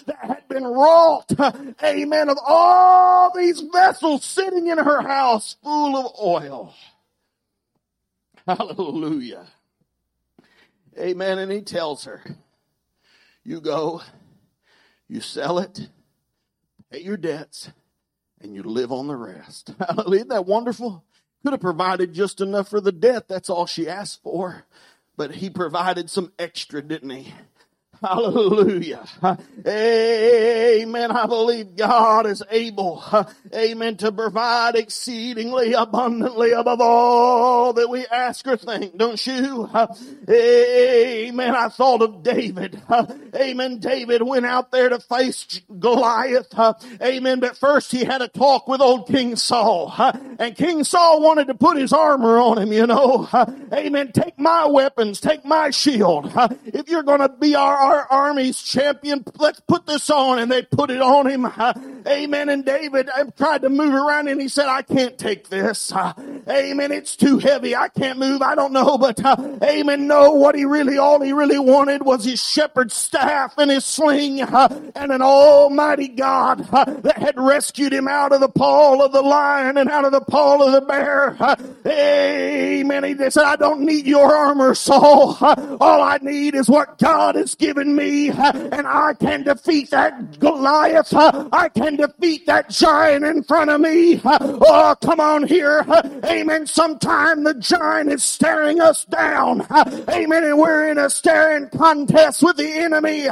that 0.06 0.18
had 0.20 0.48
been 0.48 0.64
wrought. 0.64 1.32
Amen. 1.82 2.28
Of 2.28 2.38
all 2.44 3.32
these 3.34 3.60
vessels 3.60 4.24
sitting 4.24 4.66
in 4.68 4.78
her 4.78 5.02
house 5.02 5.56
full 5.62 5.96
of 5.96 6.12
oil. 6.20 6.74
Hallelujah. 8.46 9.46
Amen. 10.98 11.38
And 11.38 11.50
he 11.50 11.62
tells 11.62 12.04
her, 12.04 12.22
you 13.44 13.60
go, 13.60 14.02
you 15.08 15.20
sell 15.20 15.58
it, 15.58 15.88
pay 16.90 17.00
your 17.00 17.16
debts, 17.16 17.70
and 18.40 18.54
you 18.54 18.62
live 18.62 18.92
on 18.92 19.06
the 19.08 19.16
rest. 19.16 19.72
Hallelujah. 19.78 20.16
Isn't 20.16 20.28
that 20.28 20.46
wonderful? 20.46 21.04
Could 21.42 21.52
have 21.52 21.60
provided 21.60 22.12
just 22.12 22.40
enough 22.40 22.68
for 22.68 22.80
the 22.80 22.92
debt. 22.92 23.28
That's 23.28 23.50
all 23.50 23.66
she 23.66 23.88
asked 23.88 24.22
for. 24.22 24.64
But 25.16 25.36
he 25.36 25.48
provided 25.48 26.10
some 26.10 26.32
extra, 26.38 26.82
didn't 26.82 27.10
he? 27.10 27.32
Hallelujah. 28.02 29.04
Amen. 29.66 31.10
I 31.10 31.26
believe 31.26 31.76
God 31.76 32.26
is 32.26 32.42
able, 32.50 33.02
amen, 33.54 33.96
to 33.98 34.12
provide 34.12 34.74
exceedingly 34.74 35.72
abundantly 35.72 36.52
above 36.52 36.80
all 36.80 37.72
that 37.72 37.88
we 37.88 38.06
ask 38.06 38.46
or 38.46 38.56
think, 38.56 38.96
don't 38.96 39.24
you? 39.26 39.68
Amen. 40.28 41.54
I 41.54 41.68
thought 41.68 42.02
of 42.02 42.22
David. 42.22 42.80
Amen. 43.34 43.78
David 43.78 44.22
went 44.22 44.46
out 44.46 44.70
there 44.70 44.88
to 44.90 45.00
face 45.00 45.60
Goliath. 45.78 46.52
Amen. 47.02 47.40
But 47.40 47.56
first 47.56 47.90
he 47.92 48.04
had 48.04 48.22
a 48.22 48.28
talk 48.28 48.68
with 48.68 48.80
old 48.80 49.08
King 49.08 49.36
Saul. 49.36 49.92
And 50.38 50.54
King 50.56 50.84
Saul 50.84 51.22
wanted 51.22 51.46
to 51.48 51.54
put 51.54 51.76
his 51.76 51.92
armor 51.92 52.38
on 52.38 52.58
him, 52.58 52.72
you 52.72 52.86
know. 52.86 53.28
Amen. 53.72 54.12
Take 54.12 54.38
my 54.38 54.66
weapons. 54.66 55.20
Take 55.20 55.44
my 55.44 55.70
shield. 55.70 56.32
If 56.66 56.88
you're 56.88 57.02
going 57.02 57.20
to 57.20 57.28
be 57.28 57.54
our 57.54 57.76
our 57.86 58.06
army's 58.10 58.60
champion. 58.60 59.24
Let's 59.38 59.60
put 59.60 59.86
this 59.86 60.10
on. 60.10 60.38
And 60.38 60.50
they 60.50 60.62
put 60.62 60.90
it 60.90 61.00
on 61.00 61.26
him. 61.26 61.46
Uh, 62.06 62.10
amen. 62.10 62.48
And 62.48 62.64
David 62.64 63.08
uh, 63.08 63.24
tried 63.36 63.62
to 63.62 63.68
move 63.68 63.94
around 63.94 64.28
and 64.28 64.40
he 64.40 64.48
said, 64.48 64.66
I 64.66 64.82
can't 64.82 65.18
take 65.18 65.48
this. 65.48 65.92
Uh, 65.92 66.12
amen. 66.48 66.92
It's 66.92 67.16
too 67.16 67.38
heavy. 67.38 67.74
I 67.74 67.88
can't 67.88 68.18
move. 68.18 68.42
I 68.42 68.54
don't 68.54 68.72
know. 68.72 68.98
But 68.98 69.24
uh, 69.24 69.58
amen. 69.62 70.06
No, 70.06 70.32
what 70.32 70.54
he 70.54 70.64
really, 70.64 70.98
all 70.98 71.20
he 71.20 71.32
really 71.32 71.58
wanted 71.58 72.02
was 72.04 72.24
his 72.24 72.42
shepherd's 72.42 72.94
staff 72.94 73.54
and 73.58 73.70
his 73.70 73.84
sling 73.84 74.42
uh, 74.42 74.90
and 74.94 75.12
an 75.12 75.22
almighty 75.22 76.08
God 76.08 76.66
uh, 76.72 76.84
that 76.84 77.18
had 77.18 77.38
rescued 77.38 77.92
him 77.92 78.08
out 78.08 78.32
of 78.32 78.40
the 78.40 78.48
paw 78.48 79.04
of 79.04 79.12
the 79.12 79.22
lion 79.22 79.76
and 79.76 79.90
out 79.90 80.04
of 80.04 80.12
the 80.12 80.20
paw 80.20 80.62
of 80.64 80.72
the 80.72 80.80
bear. 80.80 81.36
amen. 81.86 83.04
He 83.04 83.30
said, 83.30 83.44
I 83.44 83.56
don't 83.56 83.80
need 83.80 84.06
your 84.06 84.34
armor, 84.34 84.74
Saul. 84.74 85.36
all 85.40 86.02
I 86.02 86.18
need 86.22 86.54
is 86.54 86.68
what 86.68 86.98
God 86.98 87.34
has 87.34 87.54
given 87.54 87.94
me, 87.94 88.30
and 88.30 88.86
I 88.86 89.14
can 89.14 89.42
defeat 89.42 89.90
that 89.90 90.38
Goliath. 90.38 91.12
I 91.14 91.68
can 91.68 91.95
defeat 91.96 92.46
that 92.46 92.70
giant 92.70 93.24
in 93.24 93.42
front 93.42 93.70
of 93.70 93.80
me. 93.80 94.20
Oh, 94.24 94.94
come 95.02 95.20
on 95.20 95.46
here. 95.46 95.84
Amen. 96.24 96.66
Sometime 96.66 97.44
the 97.44 97.54
giant 97.54 98.12
is 98.12 98.22
staring 98.22 98.80
us 98.80 99.04
down. 99.04 99.66
Amen. 100.08 100.44
And 100.44 100.58
we're 100.58 100.88
in 100.88 100.98
a 100.98 101.10
staring 101.10 101.68
contest 101.70 102.42
with 102.42 102.56
the 102.56 102.70
enemy. 102.70 103.26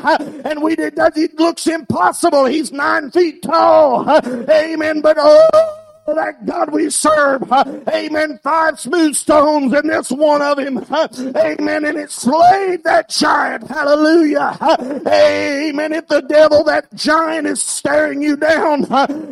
And 0.45 0.63
we 0.63 0.77
did, 0.77 0.97
that. 0.97 1.17
it 1.17 1.39
looks 1.39 1.67
impossible. 1.67 2.47
He's 2.47 2.73
nine 2.73 3.11
feet 3.11 3.43
tall. 3.43 4.09
Amen. 4.51 5.01
But 5.01 5.17
oh, 5.19 5.84
that 6.07 6.45
God 6.45 6.71
we 6.71 6.91
serve. 6.91 7.51
Amen. 7.51 8.39
Five 8.43 8.79
smooth 8.79 9.15
stones 9.15 9.73
and 9.73 9.89
this 9.89 10.11
one 10.11 10.43
of 10.43 10.59
him. 10.59 10.85
Amen. 10.91 11.85
And 11.85 11.99
it 11.99 12.11
slayed 12.11 12.85
that 12.85 13.09
giant. 13.09 13.67
Hallelujah. 13.69 14.59
Amen. 15.07 15.93
If 15.93 16.09
the 16.09 16.21
devil, 16.23 16.65
that 16.65 16.93
giant 16.95 17.47
is 17.47 17.63
staring 17.63 18.23
you 18.23 18.37
down. 18.37 18.85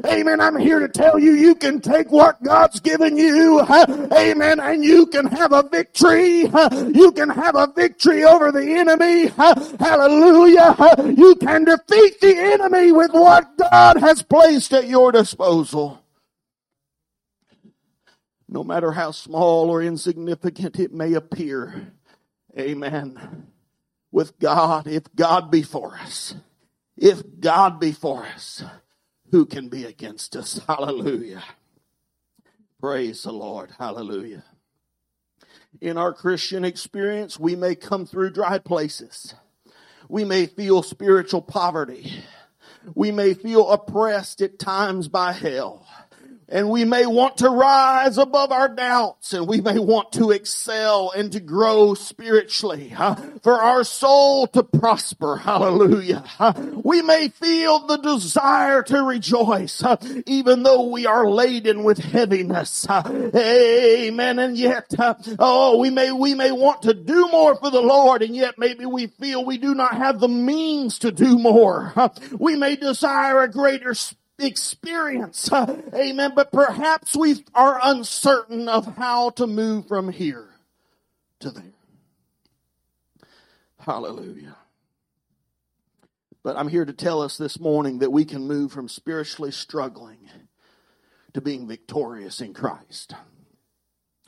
Amen. 0.06 0.40
I'm 0.40 0.56
here 0.56 0.78
to 0.78 0.88
tell 0.88 1.18
you, 1.18 1.32
you 1.32 1.54
can 1.54 1.80
take 1.80 2.10
what 2.10 2.42
God's 2.42 2.80
given 2.80 3.16
you. 3.16 3.60
Amen. 3.60 4.60
And 4.60 4.82
you 4.82 5.06
can 5.06 5.26
have 5.26 5.52
a 5.52 5.62
victory. 5.62 6.48
You 6.94 7.12
can 7.14 7.28
have 7.28 7.54
a 7.54 7.66
victory 7.66 8.24
over 8.24 8.50
the 8.50 8.76
enemy. 8.78 9.26
Hallelujah. 9.78 10.74
You 11.16 11.34
can 11.36 11.64
defeat 11.64 12.20
the 12.20 12.34
enemy 12.36 12.92
with 12.92 13.12
what 13.12 13.58
God 13.58 13.98
has 13.98 14.22
placed 14.22 14.72
at 14.72 14.88
your 14.88 15.12
disposal 15.12 16.02
no 18.52 18.62
matter 18.62 18.92
how 18.92 19.10
small 19.10 19.70
or 19.70 19.82
insignificant 19.82 20.78
it 20.78 20.92
may 20.92 21.14
appear. 21.14 21.92
Amen. 22.58 23.46
With 24.10 24.38
God, 24.38 24.86
if 24.86 25.04
God 25.16 25.50
be 25.50 25.62
for 25.62 25.96
us, 25.96 26.34
if 26.98 27.22
God 27.40 27.80
be 27.80 27.92
for 27.92 28.26
us, 28.26 28.62
who 29.30 29.46
can 29.46 29.70
be 29.70 29.84
against 29.86 30.36
us? 30.36 30.60
Hallelujah. 30.68 31.42
Praise 32.78 33.22
the 33.22 33.32
Lord. 33.32 33.70
Hallelujah. 33.78 34.44
In 35.80 35.96
our 35.96 36.12
Christian 36.12 36.64
experience, 36.64 37.40
we 37.40 37.56
may 37.56 37.74
come 37.74 38.04
through 38.04 38.32
dry 38.32 38.58
places. 38.58 39.34
We 40.10 40.24
may 40.24 40.44
feel 40.44 40.82
spiritual 40.82 41.40
poverty. 41.40 42.22
We 42.94 43.12
may 43.12 43.32
feel 43.32 43.70
oppressed 43.70 44.42
at 44.42 44.58
times 44.58 45.08
by 45.08 45.32
hell. 45.32 45.86
And 46.52 46.68
we 46.68 46.84
may 46.84 47.06
want 47.06 47.38
to 47.38 47.48
rise 47.48 48.18
above 48.18 48.52
our 48.52 48.68
doubts 48.68 49.32
and 49.32 49.48
we 49.48 49.62
may 49.62 49.78
want 49.78 50.12
to 50.12 50.32
excel 50.32 51.10
and 51.16 51.32
to 51.32 51.40
grow 51.40 51.94
spiritually 51.94 52.90
huh? 52.90 53.14
for 53.42 53.54
our 53.54 53.84
soul 53.84 54.46
to 54.48 54.62
prosper. 54.62 55.38
Hallelujah. 55.38 56.22
Huh? 56.26 56.52
We 56.84 57.00
may 57.00 57.28
feel 57.28 57.86
the 57.86 57.96
desire 57.96 58.82
to 58.82 59.02
rejoice 59.02 59.80
huh? 59.80 59.96
even 60.26 60.62
though 60.62 60.90
we 60.90 61.06
are 61.06 61.26
laden 61.26 61.84
with 61.84 61.96
heaviness. 61.96 62.86
Amen. 62.90 64.38
And 64.38 64.54
yet, 64.54 64.92
oh, 65.38 65.78
we 65.78 65.88
may, 65.88 66.12
we 66.12 66.34
may 66.34 66.52
want 66.52 66.82
to 66.82 66.92
do 66.92 67.28
more 67.28 67.56
for 67.56 67.70
the 67.70 67.80
Lord 67.80 68.22
and 68.22 68.36
yet 68.36 68.58
maybe 68.58 68.84
we 68.84 69.06
feel 69.06 69.42
we 69.42 69.56
do 69.56 69.74
not 69.74 69.96
have 69.96 70.20
the 70.20 70.28
means 70.28 70.98
to 70.98 71.10
do 71.10 71.38
more. 71.38 71.94
We 72.38 72.56
may 72.56 72.76
desire 72.76 73.40
a 73.40 73.50
greater 73.50 73.94
experience. 74.42 75.50
Amen. 75.94 76.32
But 76.34 76.52
perhaps 76.52 77.16
we 77.16 77.44
are 77.54 77.80
uncertain 77.82 78.68
of 78.68 78.96
how 78.96 79.30
to 79.30 79.46
move 79.46 79.88
from 79.88 80.10
here 80.10 80.48
to 81.40 81.50
there. 81.50 81.64
Hallelujah. 83.78 84.56
But 86.44 86.56
I'm 86.56 86.68
here 86.68 86.84
to 86.84 86.92
tell 86.92 87.22
us 87.22 87.36
this 87.36 87.60
morning 87.60 88.00
that 88.00 88.10
we 88.10 88.24
can 88.24 88.46
move 88.46 88.72
from 88.72 88.88
spiritually 88.88 89.52
struggling 89.52 90.18
to 91.34 91.40
being 91.40 91.68
victorious 91.68 92.40
in 92.40 92.52
Christ. 92.52 93.14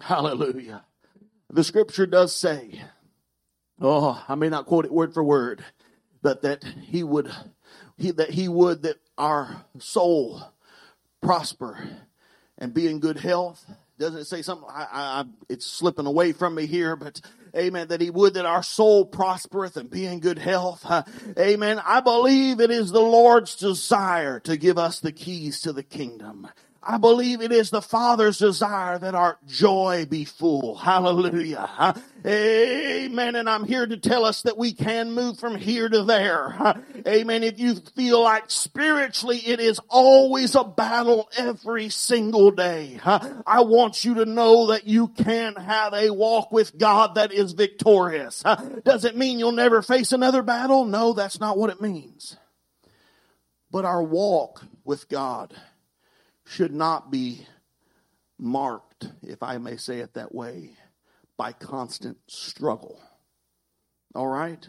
Hallelujah. 0.00 0.84
The 1.50 1.64
scripture 1.64 2.06
does 2.06 2.34
say, 2.34 2.82
oh, 3.80 4.22
I 4.28 4.34
may 4.34 4.48
not 4.48 4.66
quote 4.66 4.84
it 4.84 4.92
word 4.92 5.14
for 5.14 5.22
word, 5.22 5.64
but 6.22 6.42
that 6.42 6.64
he 6.64 7.02
would, 7.02 7.30
he, 7.96 8.10
that 8.12 8.30
he 8.30 8.48
would 8.48 8.82
that 8.82 8.96
our 9.16 9.64
soul 9.78 10.42
prosper 11.20 11.78
and 12.58 12.74
be 12.74 12.86
in 12.88 13.00
good 13.00 13.18
health. 13.18 13.64
Doesn't 13.98 14.20
it 14.20 14.26
say 14.26 14.42
something? 14.42 14.68
I, 14.68 14.86
I, 14.92 15.24
it's 15.48 15.66
slipping 15.66 16.06
away 16.06 16.32
from 16.32 16.54
me 16.54 16.66
here, 16.66 16.96
but 16.96 17.20
amen, 17.54 17.88
that 17.88 18.00
he 18.00 18.10
would 18.10 18.34
that 18.34 18.44
our 18.44 18.62
soul 18.62 19.04
prospereth 19.04 19.76
and 19.76 19.88
be 19.88 20.06
in 20.06 20.20
good 20.20 20.38
health. 20.38 20.84
Uh, 20.84 21.04
amen. 21.38 21.80
I 21.84 22.00
believe 22.00 22.60
it 22.60 22.70
is 22.70 22.90
the 22.90 23.00
Lord's 23.00 23.54
desire 23.54 24.40
to 24.40 24.56
give 24.56 24.78
us 24.78 24.98
the 24.98 25.12
keys 25.12 25.60
to 25.60 25.72
the 25.72 25.84
kingdom. 25.84 26.48
I 26.86 26.98
believe 26.98 27.40
it 27.40 27.52
is 27.52 27.70
the 27.70 27.82
Father's 27.82 28.38
desire 28.38 28.98
that 28.98 29.14
our 29.14 29.38
joy 29.46 30.06
be 30.08 30.24
full. 30.24 30.76
Hallelujah. 30.76 31.94
Amen. 32.26 33.34
And 33.36 33.48
I'm 33.48 33.64
here 33.64 33.86
to 33.86 33.96
tell 33.96 34.24
us 34.24 34.42
that 34.42 34.58
we 34.58 34.72
can 34.72 35.12
move 35.12 35.38
from 35.38 35.56
here 35.56 35.88
to 35.88 36.04
there. 36.04 36.82
Amen. 37.06 37.42
If 37.42 37.58
you 37.58 37.76
feel 37.96 38.22
like 38.22 38.44
spiritually 38.50 39.38
it 39.38 39.60
is 39.60 39.80
always 39.88 40.54
a 40.54 40.64
battle 40.64 41.28
every 41.36 41.88
single 41.88 42.50
day, 42.50 43.00
I 43.04 43.62
want 43.62 44.04
you 44.04 44.14
to 44.14 44.26
know 44.26 44.68
that 44.68 44.86
you 44.86 45.08
can 45.08 45.54
have 45.56 45.94
a 45.94 46.10
walk 46.10 46.52
with 46.52 46.76
God 46.76 47.16
that 47.16 47.32
is 47.32 47.52
victorious. 47.52 48.42
Does 48.84 49.04
it 49.04 49.16
mean 49.16 49.38
you'll 49.38 49.52
never 49.52 49.82
face 49.82 50.12
another 50.12 50.42
battle? 50.42 50.84
No, 50.84 51.12
that's 51.12 51.40
not 51.40 51.58
what 51.58 51.70
it 51.70 51.80
means. 51.80 52.36
But 53.70 53.84
our 53.84 54.02
walk 54.02 54.62
with 54.84 55.08
God 55.08 55.54
should 56.46 56.72
not 56.72 57.10
be 57.10 57.46
marked, 58.38 59.08
if 59.22 59.42
I 59.42 59.58
may 59.58 59.76
say 59.76 59.98
it 59.98 60.14
that 60.14 60.34
way, 60.34 60.70
by 61.36 61.52
constant 61.52 62.18
struggle. 62.26 63.00
All 64.14 64.28
right? 64.28 64.68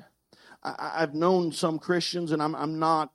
I, 0.63 1.01
have 1.01 1.13
known 1.13 1.51
some 1.51 1.77
Christians, 1.77 2.31
and 2.31 2.41
I'm, 2.41 2.55
I'm 2.55 2.79
not 2.79 3.11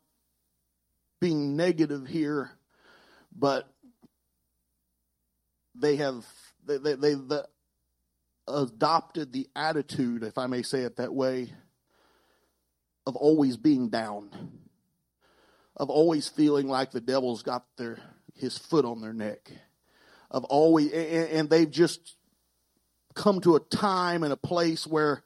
being 1.21 1.57
negative 1.57 2.07
here, 2.07 2.53
but 3.37 3.69
they 5.75 5.97
have 5.97 6.25
they, 6.65 6.79
they, 6.79 6.95
they 6.95 7.15
the, 7.15 7.49
adopted 8.47 9.33
the 9.33 9.49
attitude, 9.57 10.23
if 10.23 10.39
I 10.39 10.47
may 10.47 10.63
say 10.63 10.83
it 10.83 10.97
that 10.97 11.13
way, 11.13 11.53
of 13.07 13.17
always 13.17 13.57
being 13.57 13.89
down, 13.89 14.31
of 15.77 15.91
always 15.91 16.29
feeling 16.29 16.69
like 16.69 16.91
the 16.91 17.01
devil's 17.01 17.43
got 17.43 17.65
their 17.77 17.99
his 18.41 18.57
foot 18.57 18.85
on 18.85 19.01
their 19.01 19.13
neck. 19.13 19.51
Of 20.31 20.45
always, 20.45 20.93
and 20.93 21.51
they've 21.51 21.71
just 21.71 22.15
come 23.15 23.41
to 23.41 23.57
a 23.57 23.61
time 23.61 24.23
and 24.23 24.33
a 24.33 24.37
place 24.37 24.87
where 24.87 25.25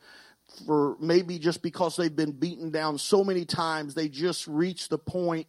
for 0.67 0.97
maybe 1.01 1.39
just 1.39 1.63
because 1.63 1.97
they've 1.97 2.15
been 2.15 2.33
beaten 2.33 2.71
down 2.71 2.99
so 2.99 3.25
many 3.25 3.45
times, 3.45 3.95
they 3.95 4.09
just 4.09 4.47
reach 4.47 4.89
the 4.89 4.99
point 4.99 5.49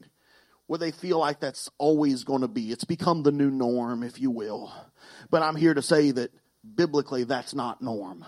where 0.67 0.79
they 0.79 0.91
feel 0.91 1.19
like 1.19 1.39
that's 1.39 1.69
always 1.77 2.23
going 2.23 2.41
to 2.41 2.47
be. 2.47 2.71
It's 2.71 2.85
become 2.85 3.23
the 3.23 3.31
new 3.31 3.51
norm, 3.51 4.03
if 4.03 4.19
you 4.19 4.31
will. 4.31 4.73
But 5.29 5.43
I'm 5.43 5.55
here 5.55 5.73
to 5.73 5.81
say 5.81 6.11
that 6.11 6.31
biblically 6.75 7.23
that's 7.23 7.53
not 7.53 7.81
norm. 7.81 8.25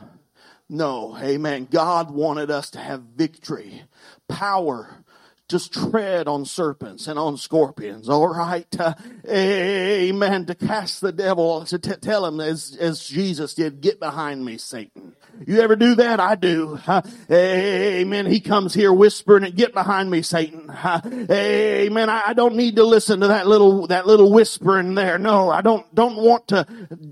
No, 0.70 1.18
amen. 1.18 1.68
God 1.72 2.12
wanted 2.12 2.52
us 2.52 2.72
to 2.72 2.80
have 2.80 3.02
victory, 3.02 3.84
power, 4.28 5.04
just 5.48 5.74
tread 5.74 6.28
on 6.28 6.46
serpents 6.46 7.08
and 7.08 7.18
on 7.18 7.38
scorpions. 7.38 8.10
All 8.10 8.28
right. 8.28 8.68
Uh, 8.80 8.94
amen. 9.30 10.46
To 10.46 10.56
cast 10.56 11.02
the 11.02 11.12
devil, 11.12 11.64
to 11.66 11.80
t- 11.80 11.96
tell 11.96 12.26
him 12.26 12.40
as, 12.40 12.76
as 12.80 13.06
Jesus 13.06 13.54
did, 13.54 13.82
get 13.82 14.00
behind 14.00 14.44
me, 14.44 14.58
Satan. 14.58 15.16
You 15.46 15.62
ever 15.62 15.76
do 15.76 15.96
that? 15.96 16.20
I 16.20 16.36
do. 16.36 16.80
Uh, 16.88 17.02
amen. 17.32 18.26
He 18.26 18.40
comes 18.40 18.74
here 18.74 18.92
whispering 18.92 19.44
get 19.52 19.74
behind 19.74 20.10
me, 20.10 20.22
Satan. 20.22 20.70
Uh, 20.70 21.02
amen. 21.30 22.10
I, 22.10 22.24
I, 22.28 22.34
don't 22.34 22.56
need 22.56 22.78
to 22.78 22.84
listen 22.84 23.20
to 23.20 23.28
that 23.28 23.48
little, 23.48 23.88
that 23.88 24.08
little 24.08 24.32
whispering 24.32 24.96
there. 24.96 25.18
No, 25.18 25.50
I 25.50 25.62
don't, 25.62 25.94
don't 25.94 26.18
want 26.18 26.48
to 26.50 26.66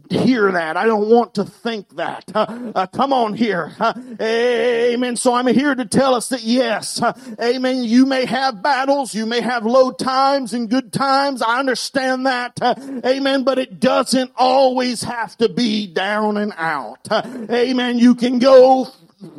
hear 0.09 0.51
that. 0.53 0.77
I 0.77 0.85
don't 0.85 1.09
want 1.09 1.35
to 1.35 1.43
think 1.43 1.95
that. 1.97 2.23
Uh, 2.33 2.71
uh, 2.73 2.87
come 2.87 3.13
on 3.13 3.33
here. 3.33 3.73
Uh, 3.79 3.93
amen. 4.21 5.15
So 5.15 5.33
I'm 5.33 5.47
here 5.47 5.75
to 5.75 5.85
tell 5.85 6.15
us 6.15 6.29
that 6.29 6.41
yes, 6.41 7.01
amen. 7.39 7.83
You 7.83 8.05
may 8.05 8.24
have 8.25 8.61
battles. 8.61 9.13
You 9.13 9.25
may 9.25 9.41
have 9.41 9.65
low 9.65 9.91
times 9.91 10.53
and 10.53 10.69
good 10.69 10.91
times. 10.91 11.41
I 11.41 11.59
understand 11.59 12.25
that. 12.25 12.59
Uh, 12.61 12.75
amen. 13.05 13.43
But 13.43 13.59
it 13.59 13.79
doesn't 13.79 14.31
always 14.35 15.03
have 15.03 15.37
to 15.37 15.49
be 15.49 15.87
down 15.87 16.37
and 16.37 16.53
out. 16.57 17.07
Uh, 17.09 17.23
amen. 17.49 17.99
You 17.99 18.15
can 18.15 18.39
go 18.39 18.87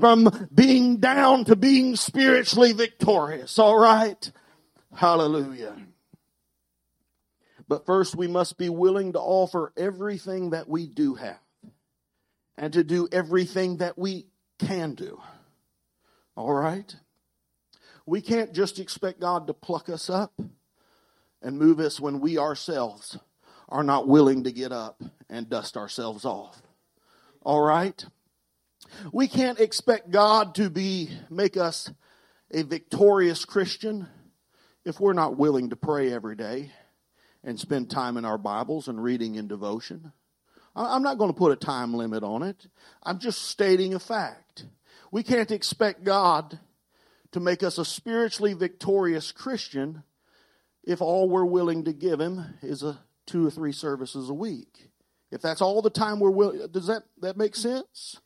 from 0.00 0.48
being 0.54 0.98
down 0.98 1.44
to 1.46 1.56
being 1.56 1.96
spiritually 1.96 2.72
victorious. 2.72 3.58
All 3.58 3.78
right? 3.78 4.30
Hallelujah. 4.94 5.76
But 7.68 7.84
first, 7.84 8.14
we 8.14 8.28
must 8.28 8.58
be 8.58 8.68
willing 8.68 9.14
to 9.14 9.20
offer 9.20 9.72
everything 9.76 10.50
that 10.50 10.68
we 10.68 10.86
do 10.86 11.14
have 11.14 11.38
and 12.56 12.72
to 12.72 12.84
do 12.84 13.08
everything 13.10 13.78
that 13.78 13.98
we 13.98 14.26
can 14.58 14.94
do. 14.94 15.20
All 16.36 16.52
right? 16.52 16.94
We 18.06 18.20
can't 18.20 18.54
just 18.54 18.78
expect 18.78 19.20
God 19.20 19.48
to 19.48 19.54
pluck 19.54 19.88
us 19.88 20.08
up 20.08 20.40
and 21.42 21.58
move 21.58 21.80
us 21.80 22.00
when 22.00 22.20
we 22.20 22.38
ourselves 22.38 23.18
are 23.68 23.82
not 23.82 24.06
willing 24.06 24.44
to 24.44 24.52
get 24.52 24.70
up 24.70 25.02
and 25.28 25.50
dust 25.50 25.76
ourselves 25.76 26.24
off. 26.24 26.62
All 27.42 27.60
right? 27.60 28.04
We 29.12 29.26
can't 29.26 29.58
expect 29.58 30.10
God 30.10 30.54
to 30.54 30.70
be 30.70 31.10
make 31.30 31.56
us 31.56 31.90
a 32.52 32.62
victorious 32.62 33.44
Christian 33.44 34.06
if 34.84 35.00
we're 35.00 35.12
not 35.12 35.36
willing 35.36 35.70
to 35.70 35.76
pray 35.76 36.12
every 36.12 36.36
day 36.36 36.70
and 37.42 37.58
spend 37.58 37.90
time 37.90 38.16
in 38.16 38.24
our 38.24 38.38
Bibles 38.38 38.86
and 38.86 39.02
reading 39.02 39.34
in 39.34 39.48
devotion. 39.48 40.12
I'm 40.76 41.02
not 41.02 41.18
going 41.18 41.30
to 41.30 41.36
put 41.36 41.52
a 41.52 41.56
time 41.56 41.94
limit 41.94 42.22
on 42.22 42.42
it. 42.42 42.66
I'm 43.02 43.18
just 43.18 43.42
stating 43.48 43.94
a 43.94 43.98
fact. 43.98 44.66
We 45.10 45.22
can't 45.22 45.50
expect 45.50 46.04
God 46.04 46.60
to 47.36 47.40
make 47.40 47.62
us 47.62 47.76
a 47.76 47.84
spiritually 47.84 48.54
victorious 48.54 49.30
Christian 49.30 50.02
if 50.82 51.02
all 51.02 51.28
we're 51.28 51.44
willing 51.44 51.84
to 51.84 51.92
give 51.92 52.18
him 52.18 52.42
is 52.62 52.82
a 52.82 52.98
two 53.26 53.46
or 53.46 53.50
three 53.50 53.72
services 53.72 54.30
a 54.30 54.34
week. 54.34 54.88
If 55.30 55.42
that's 55.42 55.60
all 55.60 55.82
the 55.82 55.90
time 55.90 56.18
we're 56.18 56.30
willing, 56.30 56.66
does 56.70 56.86
that, 56.86 57.02
that 57.20 57.36
make 57.36 57.54
sense? 57.54 58.22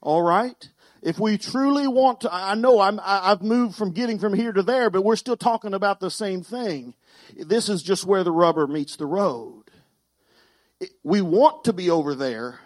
All 0.00 0.22
right. 0.22 0.66
If 1.02 1.20
we 1.20 1.36
truly 1.36 1.86
want 1.86 2.22
to, 2.22 2.32
I 2.32 2.54
know 2.54 2.80
I'm, 2.80 2.98
I've 3.04 3.42
moved 3.42 3.76
from 3.76 3.92
getting 3.92 4.18
from 4.18 4.32
here 4.32 4.52
to 4.52 4.62
there, 4.62 4.88
but 4.88 5.04
we're 5.04 5.16
still 5.16 5.36
talking 5.36 5.74
about 5.74 6.00
the 6.00 6.10
same 6.10 6.42
thing. 6.42 6.94
This 7.36 7.68
is 7.68 7.82
just 7.82 8.06
where 8.06 8.24
the 8.24 8.32
rubber 8.32 8.66
meets 8.66 8.96
the 8.96 9.04
road. 9.04 9.64
We 11.02 11.20
want 11.20 11.64
to 11.64 11.74
be 11.74 11.90
over 11.90 12.14
there, 12.14 12.60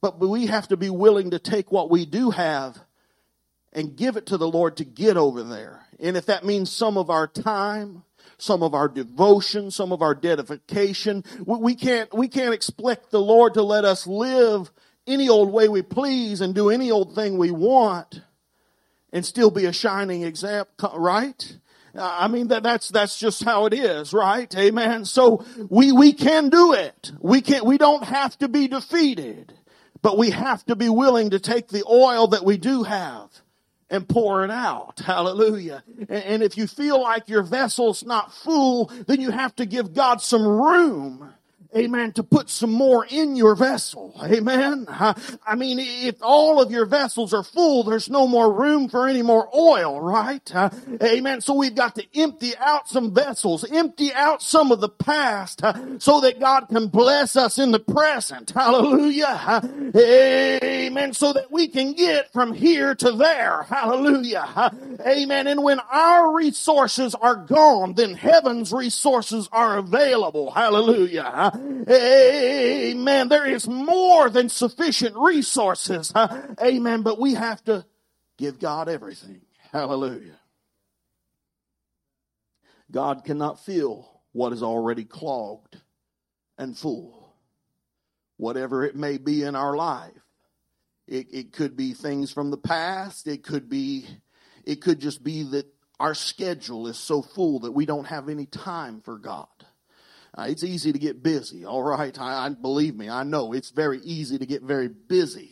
but 0.00 0.18
we 0.18 0.46
have 0.46 0.68
to 0.68 0.78
be 0.78 0.88
willing 0.88 1.32
to 1.32 1.38
take 1.38 1.70
what 1.70 1.90
we 1.90 2.06
do 2.06 2.30
have 2.30 2.78
and 3.72 3.96
give 3.96 4.16
it 4.16 4.26
to 4.26 4.36
the 4.36 4.48
Lord 4.48 4.76
to 4.76 4.84
get 4.84 5.16
over 5.16 5.42
there. 5.42 5.86
And 5.98 6.16
if 6.16 6.26
that 6.26 6.44
means 6.44 6.70
some 6.70 6.98
of 6.98 7.10
our 7.10 7.26
time, 7.26 8.02
some 8.38 8.62
of 8.62 8.74
our 8.74 8.88
devotion, 8.88 9.70
some 9.70 9.92
of 9.92 10.02
our 10.02 10.14
dedication, 10.14 11.24
we 11.46 11.74
can't, 11.74 12.12
we 12.12 12.28
can't 12.28 12.54
expect 12.54 13.10
the 13.10 13.20
Lord 13.20 13.54
to 13.54 13.62
let 13.62 13.84
us 13.84 14.06
live 14.06 14.70
any 15.06 15.28
old 15.28 15.52
way 15.52 15.68
we 15.68 15.82
please 15.82 16.40
and 16.40 16.54
do 16.54 16.70
any 16.70 16.90
old 16.90 17.14
thing 17.14 17.38
we 17.38 17.50
want 17.50 18.20
and 19.12 19.24
still 19.24 19.50
be 19.50 19.66
a 19.66 19.72
shining 19.72 20.22
example, 20.22 20.92
right? 20.96 21.56
I 21.94 22.28
mean 22.28 22.48
that 22.48 22.62
that's 22.62 22.88
that's 22.88 23.18
just 23.18 23.44
how 23.44 23.66
it 23.66 23.74
is, 23.74 24.14
right? 24.14 24.52
Amen. 24.56 25.04
So 25.04 25.44
we 25.68 25.92
we 25.92 26.14
can 26.14 26.48
do 26.48 26.72
it. 26.72 27.12
We 27.20 27.42
can 27.42 27.66
we 27.66 27.76
don't 27.76 28.04
have 28.04 28.38
to 28.38 28.48
be 28.48 28.66
defeated, 28.66 29.52
but 30.00 30.16
we 30.16 30.30
have 30.30 30.64
to 30.66 30.76
be 30.76 30.88
willing 30.88 31.30
to 31.30 31.38
take 31.38 31.68
the 31.68 31.84
oil 31.86 32.28
that 32.28 32.46
we 32.46 32.56
do 32.56 32.84
have 32.84 33.28
and 33.92 34.08
pour 34.08 34.42
it 34.42 34.50
out. 34.50 34.98
Hallelujah. 35.04 35.84
And 36.08 36.42
if 36.42 36.56
you 36.56 36.66
feel 36.66 37.00
like 37.00 37.28
your 37.28 37.42
vessel's 37.42 38.04
not 38.04 38.32
full, 38.32 38.86
then 39.06 39.20
you 39.20 39.30
have 39.30 39.54
to 39.56 39.66
give 39.66 39.92
God 39.94 40.20
some 40.20 40.44
room 40.44 41.32
amen, 41.76 42.12
to 42.12 42.22
put 42.22 42.50
some 42.50 42.72
more 42.72 43.06
in 43.08 43.36
your 43.36 43.54
vessel. 43.54 44.14
Amen. 44.22 44.86
I 44.88 45.54
mean, 45.56 45.78
if 45.78 46.16
all 46.22 46.60
of 46.60 46.70
your 46.70 46.86
vessels 46.86 47.32
are 47.32 47.42
full, 47.42 47.84
there's 47.84 48.10
no 48.10 48.26
more 48.26 48.52
room 48.52 48.88
for 48.88 49.08
any 49.08 49.22
more 49.22 49.48
oil, 49.54 50.00
right? 50.00 50.54
Uh, 50.54 50.70
amen. 51.02 51.40
So 51.40 51.54
we've 51.54 51.74
got 51.74 51.94
to 51.96 52.06
empty 52.14 52.52
out 52.58 52.88
some 52.88 53.14
vessels, 53.14 53.64
empty 53.70 54.12
out 54.12 54.42
some 54.42 54.72
of 54.72 54.80
the 54.80 54.88
past 54.88 55.62
uh, 55.64 55.98
so 55.98 56.20
that 56.20 56.40
God 56.40 56.68
can 56.68 56.88
bless 56.88 57.36
us 57.36 57.58
in 57.58 57.70
the 57.70 57.80
present. 57.80 58.50
Hallelujah. 58.50 59.26
Uh, 59.26 59.60
amen. 59.98 61.12
So 61.12 61.32
that 61.32 61.50
we 61.50 61.68
can 61.68 61.92
get 61.92 62.32
from 62.32 62.52
here 62.52 62.94
to 62.94 63.12
there. 63.12 63.62
Hallelujah. 63.64 64.72
Amen. 65.06 65.46
And 65.46 65.62
when 65.62 65.80
our 65.80 66.34
resources 66.34 67.14
are 67.14 67.36
gone, 67.36 67.94
then 67.94 68.14
heaven's 68.14 68.72
resources 68.72 69.48
are 69.52 69.78
available. 69.78 70.50
Hallelujah. 70.50 71.58
Amen. 71.88 73.28
There 73.28 73.46
is 73.46 73.68
more 73.68 74.30
than 74.30 74.48
sufficient 74.48 75.16
resources. 75.16 76.12
Amen. 76.14 77.02
But 77.02 77.18
we 77.20 77.34
have 77.34 77.62
to 77.64 77.84
give 78.38 78.58
God 78.58 78.88
everything. 78.88 79.42
Hallelujah. 79.72 80.38
God 82.90 83.24
cannot 83.24 83.64
fill 83.64 84.08
what 84.32 84.52
is 84.52 84.62
already 84.62 85.04
clogged 85.04 85.80
and 86.58 86.76
full. 86.76 87.34
Whatever 88.36 88.84
it 88.84 88.96
may 88.96 89.18
be 89.18 89.42
in 89.42 89.54
our 89.54 89.76
life. 89.76 90.12
It, 91.06 91.28
it 91.32 91.52
could 91.52 91.76
be 91.76 91.94
things 91.94 92.32
from 92.32 92.50
the 92.50 92.56
past. 92.56 93.26
It 93.26 93.42
could 93.42 93.68
be, 93.68 94.06
it 94.64 94.80
could 94.80 95.00
just 95.00 95.22
be 95.22 95.42
that 95.44 95.66
our 95.98 96.14
schedule 96.14 96.86
is 96.86 96.98
so 96.98 97.22
full 97.22 97.60
that 97.60 97.72
we 97.72 97.86
don't 97.86 98.06
have 98.06 98.28
any 98.28 98.46
time 98.46 99.00
for 99.00 99.18
God. 99.18 99.46
Uh, 100.36 100.46
it's 100.48 100.64
easy 100.64 100.92
to 100.92 100.98
get 100.98 101.22
busy, 101.22 101.64
all 101.66 101.82
right? 101.82 102.18
I, 102.18 102.46
I 102.46 102.48
believe 102.50 102.96
me, 102.96 103.08
I 103.08 103.22
know 103.22 103.52
it's 103.52 103.70
very 103.70 104.00
easy 104.00 104.38
to 104.38 104.46
get 104.46 104.62
very 104.62 104.88
busy. 104.88 105.50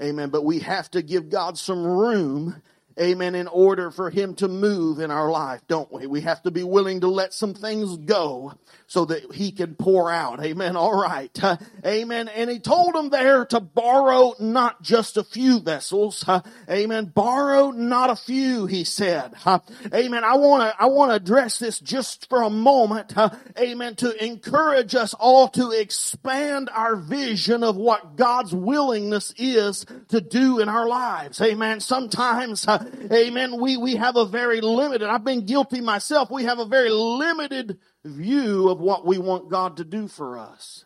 Amen. 0.00 0.30
But 0.30 0.44
we 0.44 0.60
have 0.60 0.90
to 0.92 1.02
give 1.02 1.28
God 1.28 1.58
some 1.58 1.84
room 1.86 2.62
Amen. 3.00 3.34
In 3.34 3.48
order 3.48 3.90
for 3.90 4.08
him 4.10 4.34
to 4.36 4.46
move 4.46 5.00
in 5.00 5.10
our 5.10 5.30
life, 5.30 5.60
don't 5.66 5.92
we? 5.92 6.06
We 6.06 6.20
have 6.20 6.42
to 6.44 6.52
be 6.52 6.62
willing 6.62 7.00
to 7.00 7.08
let 7.08 7.34
some 7.34 7.54
things 7.54 7.96
go 7.96 8.54
so 8.86 9.04
that 9.06 9.34
he 9.34 9.50
can 9.50 9.74
pour 9.74 10.10
out. 10.10 10.44
Amen. 10.44 10.76
All 10.76 10.94
right. 11.00 11.30
Uh, 11.42 11.56
amen. 11.86 12.28
And 12.28 12.48
he 12.48 12.60
told 12.60 12.94
them 12.94 13.10
there 13.10 13.46
to 13.46 13.58
borrow 13.60 14.34
not 14.38 14.82
just 14.82 15.16
a 15.16 15.24
few 15.24 15.60
vessels. 15.60 16.24
Uh, 16.26 16.42
amen. 16.70 17.06
Borrow 17.06 17.72
not 17.72 18.10
a 18.10 18.16
few, 18.16 18.66
he 18.66 18.84
said. 18.84 19.34
Uh, 19.44 19.58
amen. 19.94 20.22
I 20.22 20.36
want 20.36 20.62
to, 20.62 20.82
I 20.82 20.86
want 20.86 21.10
to 21.10 21.16
address 21.16 21.58
this 21.58 21.80
just 21.80 22.28
for 22.28 22.42
a 22.42 22.50
moment. 22.50 23.12
amen. 23.58 23.96
To 23.96 24.24
encourage 24.24 24.94
us 24.94 25.14
all 25.14 25.48
to 25.48 25.72
expand 25.72 26.70
our 26.72 26.94
vision 26.94 27.64
of 27.64 27.74
what 27.76 28.16
God's 28.16 28.54
willingness 28.54 29.34
is 29.36 29.84
to 30.08 30.20
do 30.20 30.60
in 30.60 30.68
our 30.68 30.86
lives. 30.86 31.40
Amen. 31.40 31.80
Sometimes, 31.80 32.66
amen, 33.12 33.60
we, 33.60 33.76
we 33.76 33.96
have 33.96 34.16
a 34.16 34.26
very 34.26 34.60
limited, 34.60 35.08
I've 35.08 35.24
been 35.24 35.46
guilty 35.46 35.80
myself, 35.80 36.30
we 36.30 36.44
have 36.44 36.58
a 36.58 36.66
very 36.66 36.90
limited 36.90 37.78
view 38.04 38.68
of 38.68 38.80
what 38.80 39.06
we 39.06 39.18
want 39.18 39.50
God 39.50 39.78
to 39.78 39.84
do 39.84 40.08
for 40.08 40.38
us. 40.38 40.84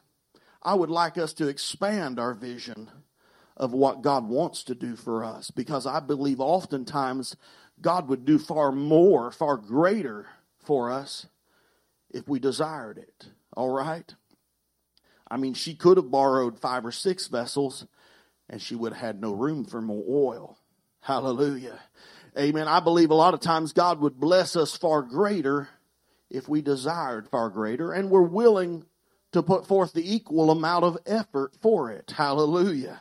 I 0.62 0.74
would 0.74 0.90
like 0.90 1.18
us 1.18 1.32
to 1.34 1.48
expand 1.48 2.18
our 2.18 2.34
vision 2.34 2.90
of 3.56 3.72
what 3.72 4.02
God 4.02 4.28
wants 4.28 4.64
to 4.64 4.74
do 4.74 4.96
for 4.96 5.24
us 5.24 5.50
because 5.50 5.86
I 5.86 6.00
believe 6.00 6.40
oftentimes 6.40 7.36
God 7.80 8.08
would 8.08 8.24
do 8.24 8.38
far 8.38 8.72
more, 8.72 9.30
far 9.30 9.56
greater 9.56 10.26
for 10.64 10.90
us 10.90 11.26
if 12.10 12.28
we 12.28 12.38
desired 12.38 12.98
it. 12.98 13.26
All 13.56 13.70
right? 13.70 14.14
I 15.30 15.36
mean, 15.36 15.54
she 15.54 15.74
could 15.74 15.96
have 15.96 16.10
borrowed 16.10 16.58
five 16.58 16.86
or 16.86 16.92
six 16.92 17.26
vessels 17.26 17.86
and 18.48 18.62
she 18.62 18.74
would 18.74 18.92
have 18.92 19.02
had 19.02 19.20
no 19.20 19.32
room 19.32 19.64
for 19.64 19.80
more 19.80 20.04
oil. 20.08 20.58
Hallelujah. 21.00 21.78
Amen. 22.36 22.68
I 22.68 22.80
believe 22.80 23.10
a 23.10 23.14
lot 23.14 23.34
of 23.34 23.40
times 23.40 23.72
God 23.72 24.00
would 24.00 24.18
bless 24.18 24.56
us 24.56 24.76
far 24.76 25.02
greater 25.02 25.68
if 26.30 26.48
we 26.48 26.62
desired 26.62 27.28
far 27.28 27.48
greater 27.48 27.92
and 27.92 28.10
were 28.10 28.22
willing 28.22 28.84
to 29.32 29.42
put 29.42 29.66
forth 29.66 29.92
the 29.92 30.14
equal 30.14 30.50
amount 30.50 30.84
of 30.84 30.98
effort 31.06 31.52
for 31.60 31.90
it. 31.90 32.12
Hallelujah. 32.16 33.00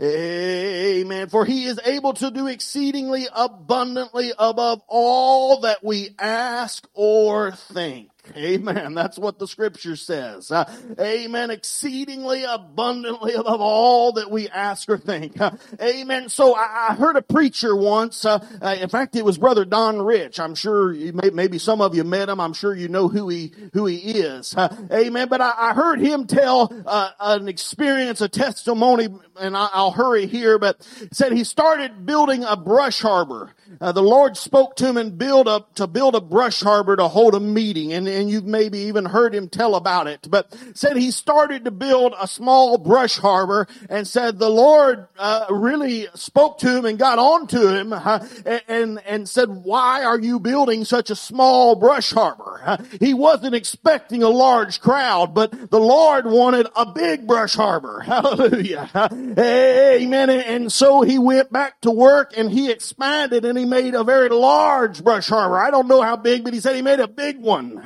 Amen. 0.00 1.28
For 1.28 1.44
he 1.44 1.64
is 1.64 1.80
able 1.84 2.12
to 2.14 2.30
do 2.30 2.46
exceedingly 2.46 3.26
abundantly 3.34 4.32
above 4.38 4.80
all 4.86 5.62
that 5.62 5.82
we 5.82 6.10
ask 6.18 6.86
or 6.94 7.52
think. 7.52 8.10
Amen. 8.36 8.94
That's 8.94 9.18
what 9.18 9.38
the 9.38 9.46
scripture 9.46 9.96
says. 9.96 10.50
Uh, 10.50 10.70
amen. 11.00 11.50
Exceedingly 11.50 12.44
abundantly 12.44 13.34
above 13.34 13.60
all 13.60 14.12
that 14.12 14.30
we 14.30 14.48
ask 14.48 14.88
or 14.88 14.98
think. 14.98 15.40
Uh, 15.40 15.52
amen. 15.80 16.28
So 16.28 16.54
I, 16.54 16.88
I, 16.90 16.94
heard 16.94 17.16
a 17.16 17.22
preacher 17.22 17.74
once. 17.74 18.24
Uh, 18.24 18.44
uh 18.60 18.76
in 18.80 18.88
fact, 18.88 19.16
it 19.16 19.24
was 19.24 19.38
Brother 19.38 19.64
Don 19.64 20.00
Rich. 20.02 20.40
I'm 20.40 20.54
sure 20.54 20.92
may, 20.92 21.30
maybe 21.30 21.58
some 21.58 21.80
of 21.80 21.94
you 21.94 22.04
met 22.04 22.28
him. 22.28 22.40
I'm 22.40 22.52
sure 22.52 22.74
you 22.74 22.88
know 22.88 23.08
who 23.08 23.28
he 23.28 23.52
who 23.72 23.86
he 23.86 23.96
is. 23.96 24.54
Uh, 24.54 24.74
amen. 24.92 25.28
But 25.28 25.40
I, 25.40 25.52
I, 25.56 25.74
heard 25.74 26.00
him 26.00 26.26
tell 26.26 26.72
uh, 26.86 27.10
an 27.20 27.48
experience, 27.48 28.20
a 28.20 28.28
testimony, 28.28 29.08
and 29.40 29.56
I, 29.56 29.68
will 29.82 29.92
hurry 29.92 30.26
here. 30.26 30.58
But 30.58 30.86
said 31.12 31.32
he 31.32 31.44
started 31.44 32.04
building 32.04 32.44
a 32.44 32.56
brush 32.56 33.00
harbor. 33.00 33.52
the 33.80 34.02
Lord 34.02 34.36
spoke 34.36 34.76
to 34.76 34.86
him 34.86 34.96
and 34.96 35.16
build 35.16 35.48
up 35.48 35.74
to 35.74 35.86
build 35.86 36.14
a 36.14 36.20
brush 36.20 36.60
harbor 36.60 36.96
to 36.96 37.08
hold 37.08 37.34
a 37.34 37.40
meeting 37.40 37.92
and 37.92 38.08
and 38.18 38.28
you've 38.28 38.44
maybe 38.44 38.78
even 38.80 39.04
heard 39.04 39.34
him 39.34 39.48
tell 39.48 39.76
about 39.76 40.08
it, 40.08 40.26
but 40.28 40.52
said 40.74 40.96
he 40.96 41.10
started 41.10 41.64
to 41.64 41.70
build 41.70 42.14
a 42.20 42.26
small 42.26 42.76
brush 42.76 43.16
harbor 43.16 43.68
and 43.88 44.06
said 44.06 44.38
the 44.38 44.50
Lord 44.50 45.06
uh, 45.16 45.46
really 45.50 46.08
spoke 46.14 46.58
to 46.58 46.76
him 46.76 46.84
and 46.84 46.98
got 46.98 47.18
on 47.18 47.46
to 47.48 47.76
him 47.76 47.92
uh, 47.92 48.26
and, 48.66 49.00
and 49.06 49.28
said, 49.28 49.48
why 49.48 50.02
are 50.02 50.18
you 50.18 50.40
building 50.40 50.84
such 50.84 51.10
a 51.10 51.16
small 51.16 51.76
brush 51.76 52.10
harbor? 52.10 52.60
Uh, 52.64 52.78
he 53.00 53.14
wasn't 53.14 53.54
expecting 53.54 54.22
a 54.22 54.28
large 54.28 54.80
crowd, 54.80 55.32
but 55.32 55.70
the 55.70 55.78
Lord 55.78 56.26
wanted 56.26 56.66
a 56.74 56.86
big 56.86 57.26
brush 57.26 57.54
harbor. 57.54 58.00
Hallelujah. 58.06 58.90
Amen. 59.38 60.30
And 60.30 60.72
so 60.72 61.02
he 61.02 61.18
went 61.18 61.52
back 61.52 61.80
to 61.82 61.90
work 61.92 62.34
and 62.36 62.50
he 62.50 62.70
expanded 62.70 63.44
and 63.44 63.56
he 63.56 63.64
made 63.64 63.94
a 63.94 64.02
very 64.02 64.28
large 64.28 65.04
brush 65.04 65.28
harbor. 65.28 65.58
I 65.58 65.70
don't 65.70 65.86
know 65.86 66.02
how 66.02 66.16
big, 66.16 66.42
but 66.42 66.52
he 66.52 66.60
said 66.60 66.74
he 66.74 66.82
made 66.82 67.00
a 67.00 67.06
big 67.08 67.40
one. 67.40 67.80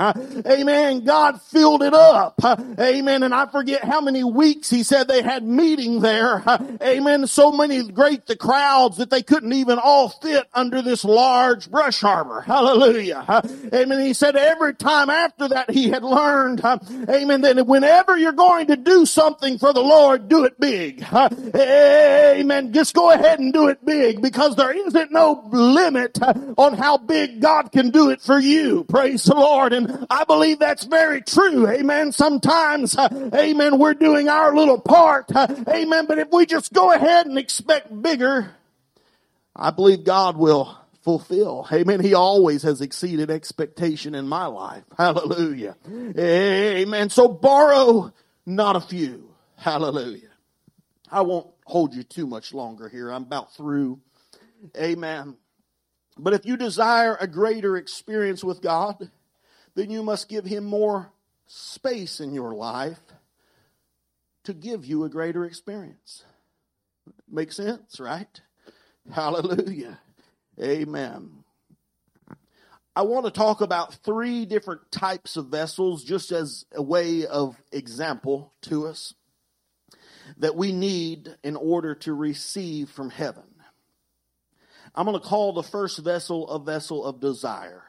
Amen. 0.47 1.05
God 1.05 1.41
filled 1.43 1.83
it 1.83 1.95
up. 1.95 2.41
Amen. 2.79 3.23
And 3.23 3.35
I 3.35 3.47
forget 3.47 3.85
how 3.85 4.01
many 4.01 4.25
weeks 4.25 4.71
he 4.71 4.83
said 4.83 5.09
they 5.09 5.23
had 5.23 5.43
meeting 5.45 6.01
there. 6.01 6.43
Amen. 6.83 7.27
So 7.27 7.53
many 7.53 7.91
great 7.91 8.27
the 8.27 8.37
crowds 8.37 8.99
that 8.99 9.11
they 9.11 9.23
couldn't 9.23 9.53
even 9.53 9.79
all 9.79 10.09
fit 10.09 10.47
under 10.55 10.83
this 10.83 11.05
large 11.05 11.71
brush 11.71 12.01
harbor. 12.01 12.41
Hallelujah. 12.41 13.43
Amen. 13.73 14.01
He 14.01 14.15
said 14.15 14.37
every 14.37 14.75
time 14.75 15.11
after 15.11 15.49
that 15.49 15.71
he 15.71 15.91
had 15.91 16.05
learned, 16.05 16.61
amen, 16.65 17.41
that 17.43 17.67
whenever 17.67 18.17
you're 18.17 18.33
going 18.33 18.69
to 18.69 18.77
do 18.77 19.07
something 19.07 19.59
for 19.59 19.73
the 19.73 19.83
Lord, 19.83 20.29
do 20.29 20.45
it 20.45 20.59
big. 20.59 21.05
Amen. 21.13 22.73
Just 22.73 22.95
go 22.95 23.11
ahead 23.11 23.39
and 23.39 23.53
do 23.53 23.69
it 23.69 23.85
big 23.85 24.23
because 24.23 24.57
there 24.57 24.73
isn't 24.73 25.13
no 25.13 25.49
limit 25.53 26.19
on 26.59 26.75
how 26.75 26.99
big 26.99 27.41
God 27.41 27.73
can 27.73 27.91
do 27.91 28.11
it 28.11 28.21
for 28.21 28.39
you. 28.39 28.85
Praise 28.85 29.25
the 29.25 29.35
Lord. 29.35 29.73
And 29.73 30.02
I 30.11 30.25
believe 30.25 30.59
that's 30.59 30.85
very 30.85 31.23
true. 31.23 31.69
Amen. 31.69 32.13
Sometimes, 32.13 32.97
uh, 32.97 33.31
amen, 33.35 33.79
we're 33.79 33.95
doing 33.95 34.29
our 34.29 34.55
little 34.55 34.81
part. 34.81 35.35
Uh, 35.35 35.47
amen. 35.69 36.07
But 36.07 36.19
if 36.19 36.29
we 36.33 36.47
just 36.47 36.73
go 36.73 36.93
ahead 36.93 37.27
and 37.27 37.39
expect 37.39 38.03
bigger, 38.03 38.55
I 39.55 39.71
believe 39.71 40.05
God 40.05 40.37
will 40.37 40.79
fulfill. 41.03 41.67
Amen. 41.73 42.01
He 42.01 42.15
always 42.15 42.63
has 42.63 42.81
exceeded 42.81 43.31
expectation 43.31 44.15
in 44.15 44.29
my 44.29 44.47
life. 44.47 44.85
Hallelujah. 44.97 45.77
Amen. 45.89 47.11
So 47.11 47.29
borrow 47.29 48.13
not 48.47 48.77
a 48.77 48.81
few. 48.81 49.31
Hallelujah. 49.57 50.29
I 51.11 51.23
won't 51.23 51.49
hold 51.67 51.95
you 51.95 52.03
too 52.03 52.27
much 52.27 52.55
longer 52.55 52.89
here. 52.89 53.11
I'm 53.11 53.25
about 53.25 53.55
through. 53.55 54.01
Amen. 54.77 55.37
But 56.19 56.35
if 56.35 56.47
you 56.47 56.57
desire 56.57 57.17
a 57.21 57.27
greater 57.27 57.77
experience 57.77 58.45
with 58.45 58.63
God, 58.63 59.11
then 59.75 59.91
you 59.91 60.03
must 60.03 60.29
give 60.29 60.45
him 60.45 60.65
more 60.65 61.13
space 61.47 62.21
in 62.21 62.35
your 62.35 62.55
life 62.55 63.01
to 64.45 64.53
give 64.53 64.85
you 64.85 65.05
a 65.05 65.09
greater 65.09 65.45
experience. 65.45 66.25
Make 67.31 67.53
sense, 67.53 68.01
right? 68.01 68.41
Hallelujah. 69.11 69.99
Amen. 70.61 71.45
I 72.95 73.03
want 73.03 73.25
to 73.25 73.31
talk 73.31 73.63
about 73.63 73.95
three 74.05 74.45
different 74.45 74.91
types 74.91 75.37
of 75.37 75.47
vessels 75.47 76.05
just 76.05 76.31
as 76.31 76.67
a 76.75 76.83
way 76.83 77.27
of 77.27 77.57
example 77.73 78.53
to 78.63 78.87
us 78.87 79.15
that 80.39 80.57
we 80.57 80.73
need 80.73 81.35
in 81.43 81.57
order 81.57 81.95
to 81.95 82.13
receive 82.13 82.91
from 82.91 83.09
heaven. 83.09 83.45
I'm 84.95 85.07
going 85.07 85.19
to 85.19 85.27
call 85.27 85.55
the 85.55 85.63
first 85.63 85.99
vessel 85.99 86.49
a 86.49 86.59
vessel 86.59 87.05
of 87.05 87.19
desire. 87.19 87.83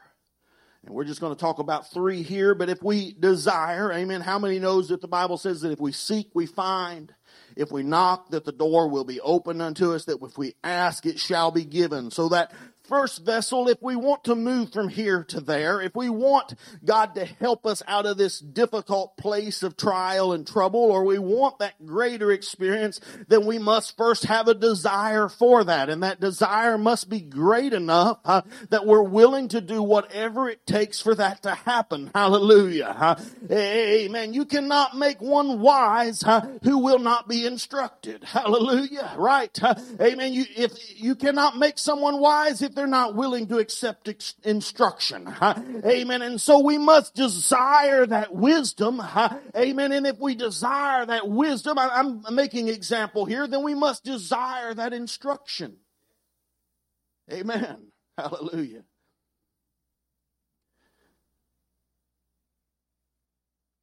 And 0.84 0.94
we're 0.94 1.04
just 1.04 1.20
going 1.20 1.34
to 1.34 1.40
talk 1.40 1.58
about 1.58 1.90
three 1.90 2.22
here, 2.22 2.54
but 2.54 2.68
if 2.68 2.82
we 2.82 3.14
desire, 3.14 3.90
amen, 3.90 4.20
how 4.20 4.38
many 4.38 4.58
knows 4.58 4.88
that 4.88 5.00
the 5.00 5.08
Bible 5.08 5.38
says 5.38 5.62
that 5.62 5.72
if 5.72 5.80
we 5.80 5.92
seek, 5.92 6.28
we 6.34 6.44
find, 6.44 7.14
if 7.56 7.72
we 7.72 7.82
knock, 7.82 8.30
that 8.30 8.44
the 8.44 8.52
door 8.52 8.88
will 8.88 9.04
be 9.04 9.20
opened 9.20 9.62
unto 9.62 9.94
us, 9.94 10.04
that 10.04 10.18
if 10.20 10.36
we 10.36 10.54
ask, 10.62 11.06
it 11.06 11.18
shall 11.18 11.50
be 11.50 11.64
given. 11.64 12.10
So 12.10 12.28
that 12.28 12.52
first 12.84 13.24
vessel, 13.24 13.68
if 13.68 13.82
we 13.82 13.96
want 13.96 14.24
to 14.24 14.34
move 14.34 14.72
from 14.72 14.88
here 14.88 15.24
to 15.24 15.40
there, 15.40 15.80
if 15.80 15.94
we 15.94 16.08
want 16.08 16.54
God 16.84 17.14
to 17.14 17.24
help 17.24 17.66
us 17.66 17.82
out 17.86 18.06
of 18.06 18.18
this 18.18 18.38
difficult 18.38 19.16
place 19.16 19.62
of 19.62 19.76
trial 19.76 20.32
and 20.32 20.46
trouble, 20.46 20.80
or 20.80 21.04
we 21.04 21.18
want 21.18 21.58
that 21.58 21.84
greater 21.84 22.30
experience, 22.30 23.00
then 23.28 23.46
we 23.46 23.58
must 23.58 23.96
first 23.96 24.24
have 24.24 24.48
a 24.48 24.54
desire 24.54 25.28
for 25.28 25.64
that. 25.64 25.88
And 25.88 26.02
that 26.02 26.20
desire 26.20 26.78
must 26.78 27.08
be 27.08 27.20
great 27.20 27.72
enough 27.72 28.18
uh, 28.24 28.42
that 28.70 28.86
we're 28.86 29.02
willing 29.02 29.48
to 29.48 29.60
do 29.60 29.82
whatever 29.82 30.48
it 30.48 30.66
takes 30.66 31.00
for 31.00 31.14
that 31.14 31.42
to 31.44 31.54
happen. 31.54 32.10
Hallelujah. 32.14 32.84
Uh, 32.86 33.16
amen. 33.50 34.34
You 34.34 34.44
cannot 34.44 34.96
make 34.96 35.20
one 35.20 35.60
wise 35.60 36.22
uh, 36.22 36.58
who 36.62 36.78
will 36.78 36.98
not 36.98 37.28
be 37.28 37.46
instructed. 37.46 38.24
Hallelujah. 38.24 39.14
Right. 39.16 39.58
amen. 40.00 40.34
You, 40.34 40.44
if 40.56 41.00
you 41.00 41.14
cannot 41.14 41.56
make 41.56 41.78
someone 41.78 42.20
wise 42.20 42.62
if 42.62 42.73
they're 42.74 42.86
not 42.86 43.14
willing 43.14 43.46
to 43.48 43.58
accept 43.58 44.08
ex- 44.08 44.34
instruction. 44.44 45.26
Huh? 45.26 45.54
Amen. 45.84 46.22
And 46.22 46.40
so 46.40 46.60
we 46.60 46.78
must 46.78 47.14
desire 47.14 48.06
that 48.06 48.34
wisdom. 48.34 48.98
Huh? 48.98 49.38
Amen. 49.56 49.92
And 49.92 50.06
if 50.06 50.18
we 50.18 50.34
desire 50.34 51.06
that 51.06 51.28
wisdom, 51.28 51.78
I, 51.78 51.88
I'm 51.88 52.24
making 52.34 52.68
example 52.68 53.24
here, 53.24 53.46
then 53.46 53.62
we 53.64 53.74
must 53.74 54.04
desire 54.04 54.74
that 54.74 54.92
instruction. 54.92 55.76
Amen. 57.32 57.88
Hallelujah. 58.18 58.84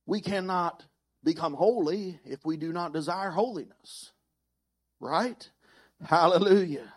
We 0.05 0.21
cannot 0.21 0.83
become 1.23 1.53
holy 1.53 2.19
if 2.25 2.45
we 2.45 2.57
do 2.57 2.73
not 2.73 2.93
desire 2.93 3.31
holiness. 3.31 4.11
Right? 4.99 5.49
Hallelujah. 6.05 6.93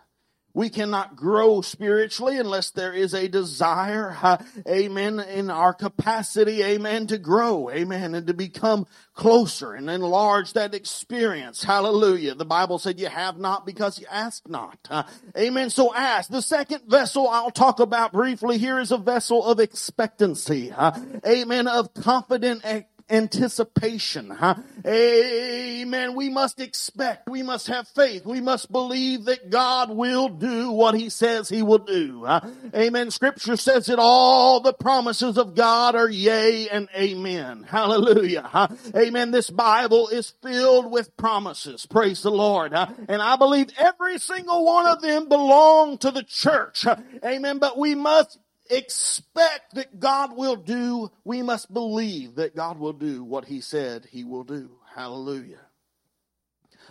We 0.54 0.70
cannot 0.70 1.16
grow 1.16 1.62
spiritually 1.62 2.38
unless 2.38 2.70
there 2.70 2.92
is 2.92 3.12
a 3.12 3.26
desire, 3.26 4.16
uh, 4.22 4.36
amen, 4.68 5.18
in 5.18 5.50
our 5.50 5.74
capacity, 5.74 6.62
amen, 6.62 7.08
to 7.08 7.18
grow, 7.18 7.70
amen, 7.70 8.14
and 8.14 8.28
to 8.28 8.34
become 8.34 8.86
closer 9.14 9.74
and 9.74 9.90
enlarge 9.90 10.52
that 10.52 10.72
experience. 10.72 11.64
Hallelujah. 11.64 12.36
The 12.36 12.44
Bible 12.44 12.78
said 12.78 13.00
you 13.00 13.08
have 13.08 13.36
not 13.36 13.66
because 13.66 13.98
you 13.98 14.06
ask 14.08 14.48
not. 14.48 14.78
Uh, 14.88 15.02
amen. 15.36 15.70
So 15.70 15.92
ask. 15.92 16.30
The 16.30 16.42
second 16.42 16.82
vessel 16.86 17.28
I'll 17.28 17.50
talk 17.50 17.80
about 17.80 18.12
briefly 18.12 18.58
here 18.58 18.78
is 18.78 18.92
a 18.92 18.98
vessel 18.98 19.44
of 19.44 19.58
expectancy. 19.58 20.70
Uh, 20.70 20.98
amen. 21.26 21.66
Of 21.66 21.94
confident 21.94 22.64
anticipation. 23.10 24.30
Huh? 24.30 24.56
Amen. 24.86 26.14
We 26.14 26.28
must 26.30 26.60
expect. 26.60 27.28
We 27.28 27.42
must 27.42 27.66
have 27.66 27.86
faith. 27.88 28.24
We 28.24 28.40
must 28.40 28.72
believe 28.72 29.26
that 29.26 29.50
God 29.50 29.90
will 29.90 30.28
do 30.28 30.70
what 30.70 30.94
He 30.94 31.10
says 31.10 31.48
He 31.48 31.62
will 31.62 31.78
do. 31.78 32.24
Huh? 32.24 32.40
Amen. 32.74 33.10
Scripture 33.10 33.56
says 33.56 33.86
that 33.86 33.98
all 33.98 34.60
the 34.60 34.72
promises 34.72 35.38
of 35.38 35.54
God 35.54 35.94
are 35.94 36.08
yea 36.08 36.68
and 36.68 36.88
amen. 36.96 37.64
Hallelujah. 37.68 38.42
Huh? 38.42 38.68
Amen. 38.96 39.30
This 39.30 39.50
Bible 39.50 40.08
is 40.08 40.32
filled 40.42 40.90
with 40.90 41.16
promises. 41.16 41.86
Praise 41.86 42.22
the 42.22 42.30
Lord. 42.30 42.72
And 42.72 43.22
I 43.22 43.36
believe 43.36 43.68
every 43.78 44.18
single 44.18 44.64
one 44.64 44.86
of 44.86 45.02
them 45.02 45.28
belong 45.28 45.98
to 45.98 46.10
the 46.10 46.22
church. 46.22 46.86
Amen. 47.24 47.58
But 47.58 47.78
we 47.78 47.94
must 47.94 48.38
expect 48.70 49.74
that 49.74 49.98
God 49.98 50.36
will 50.36 50.56
do, 50.56 51.10
we 51.24 51.42
must 51.42 51.72
believe 51.72 52.36
that 52.36 52.56
God 52.56 52.78
will 52.78 52.92
do 52.92 53.22
what 53.24 53.44
he 53.44 53.60
said 53.60 54.06
he 54.10 54.24
will 54.24 54.44
do. 54.44 54.70
Hallelujah. 54.94 55.60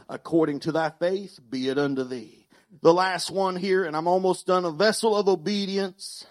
According 0.09 0.61
to 0.61 0.71
thy 0.71 0.91
faith, 0.91 1.39
be 1.49 1.69
it 1.69 1.77
unto 1.77 2.03
thee. 2.03 2.47
The 2.81 2.93
last 2.93 3.31
one 3.31 3.55
here, 3.55 3.85
and 3.85 3.95
I'm 3.95 4.07
almost 4.07 4.47
done, 4.47 4.65
a 4.65 4.71
vessel 4.71 5.15
of 5.15 5.27
obedience. 5.27 6.25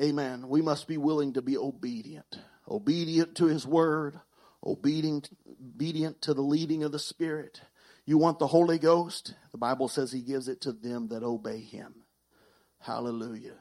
Amen. 0.00 0.48
We 0.48 0.62
must 0.62 0.86
be 0.88 0.96
willing 0.96 1.34
to 1.34 1.42
be 1.42 1.56
obedient. 1.58 2.38
Obedient 2.68 3.36
to 3.36 3.46
his 3.46 3.66
word, 3.66 4.20
obedient, 4.64 5.28
obedient 5.74 6.22
to 6.22 6.34
the 6.34 6.42
leading 6.42 6.84
of 6.84 6.92
the 6.92 6.98
Spirit. 6.98 7.60
You 8.06 8.18
want 8.18 8.38
the 8.38 8.46
Holy 8.46 8.78
Ghost? 8.78 9.34
The 9.50 9.58
Bible 9.58 9.88
says 9.88 10.12
he 10.12 10.22
gives 10.22 10.48
it 10.48 10.62
to 10.62 10.72
them 10.72 11.08
that 11.08 11.22
obey 11.22 11.60
him. 11.60 11.94
Hallelujah. 12.78 13.56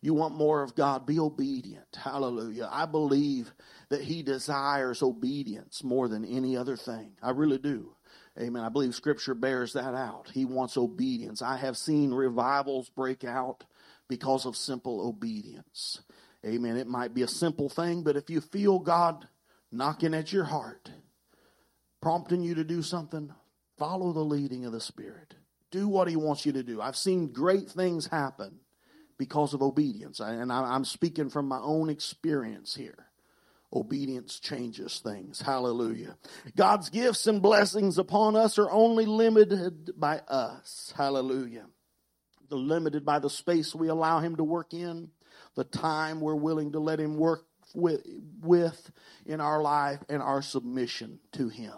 You 0.00 0.14
want 0.14 0.34
more 0.34 0.62
of 0.62 0.74
God, 0.74 1.06
be 1.06 1.18
obedient. 1.18 1.96
Hallelujah. 1.96 2.68
I 2.70 2.86
believe 2.86 3.52
that 3.88 4.02
He 4.02 4.22
desires 4.22 5.02
obedience 5.02 5.82
more 5.82 6.08
than 6.08 6.24
any 6.24 6.56
other 6.56 6.76
thing. 6.76 7.12
I 7.22 7.30
really 7.30 7.58
do. 7.58 7.92
Amen. 8.38 8.62
I 8.62 8.68
believe 8.68 8.94
Scripture 8.94 9.34
bears 9.34 9.72
that 9.72 9.94
out. 9.94 10.30
He 10.32 10.44
wants 10.44 10.76
obedience. 10.76 11.40
I 11.40 11.56
have 11.56 11.76
seen 11.76 12.12
revivals 12.12 12.90
break 12.90 13.24
out 13.24 13.64
because 14.08 14.44
of 14.44 14.56
simple 14.56 15.06
obedience. 15.06 16.02
Amen. 16.44 16.76
It 16.76 16.86
might 16.86 17.14
be 17.14 17.22
a 17.22 17.28
simple 17.28 17.68
thing, 17.68 18.02
but 18.02 18.16
if 18.16 18.28
you 18.28 18.40
feel 18.40 18.78
God 18.78 19.26
knocking 19.72 20.14
at 20.14 20.32
your 20.32 20.44
heart, 20.44 20.90
prompting 22.02 22.42
you 22.42 22.54
to 22.54 22.64
do 22.64 22.82
something, 22.82 23.32
follow 23.78 24.12
the 24.12 24.20
leading 24.20 24.66
of 24.66 24.72
the 24.72 24.80
Spirit. 24.80 25.34
Do 25.70 25.88
what 25.88 26.08
He 26.08 26.16
wants 26.16 26.44
you 26.44 26.52
to 26.52 26.62
do. 26.62 26.80
I've 26.80 26.96
seen 26.96 27.32
great 27.32 27.68
things 27.70 28.06
happen 28.06 28.60
because 29.18 29.54
of 29.54 29.62
obedience. 29.62 30.20
And 30.20 30.52
I'm 30.52 30.84
speaking 30.84 31.30
from 31.30 31.48
my 31.48 31.58
own 31.58 31.90
experience 31.90 32.74
here. 32.74 33.06
Obedience 33.72 34.38
changes 34.38 35.00
things. 35.00 35.40
Hallelujah. 35.40 36.16
God's 36.56 36.88
gifts 36.88 37.26
and 37.26 37.42
blessings 37.42 37.98
upon 37.98 38.36
us 38.36 38.58
are 38.58 38.70
only 38.70 39.06
limited 39.06 39.98
by 39.98 40.20
us. 40.28 40.94
Hallelujah. 40.96 41.66
They're 42.48 42.58
limited 42.58 43.04
by 43.04 43.18
the 43.18 43.28
space 43.28 43.74
we 43.74 43.88
allow 43.88 44.20
Him 44.20 44.36
to 44.36 44.44
work 44.44 44.72
in, 44.72 45.10
the 45.56 45.64
time 45.64 46.20
we're 46.20 46.36
willing 46.36 46.72
to 46.72 46.78
let 46.78 47.00
Him 47.00 47.16
work 47.16 47.44
with, 47.74 48.06
with 48.40 48.90
in 49.26 49.40
our 49.40 49.60
life, 49.60 49.98
and 50.08 50.22
our 50.22 50.42
submission 50.42 51.18
to 51.32 51.48
Him. 51.48 51.74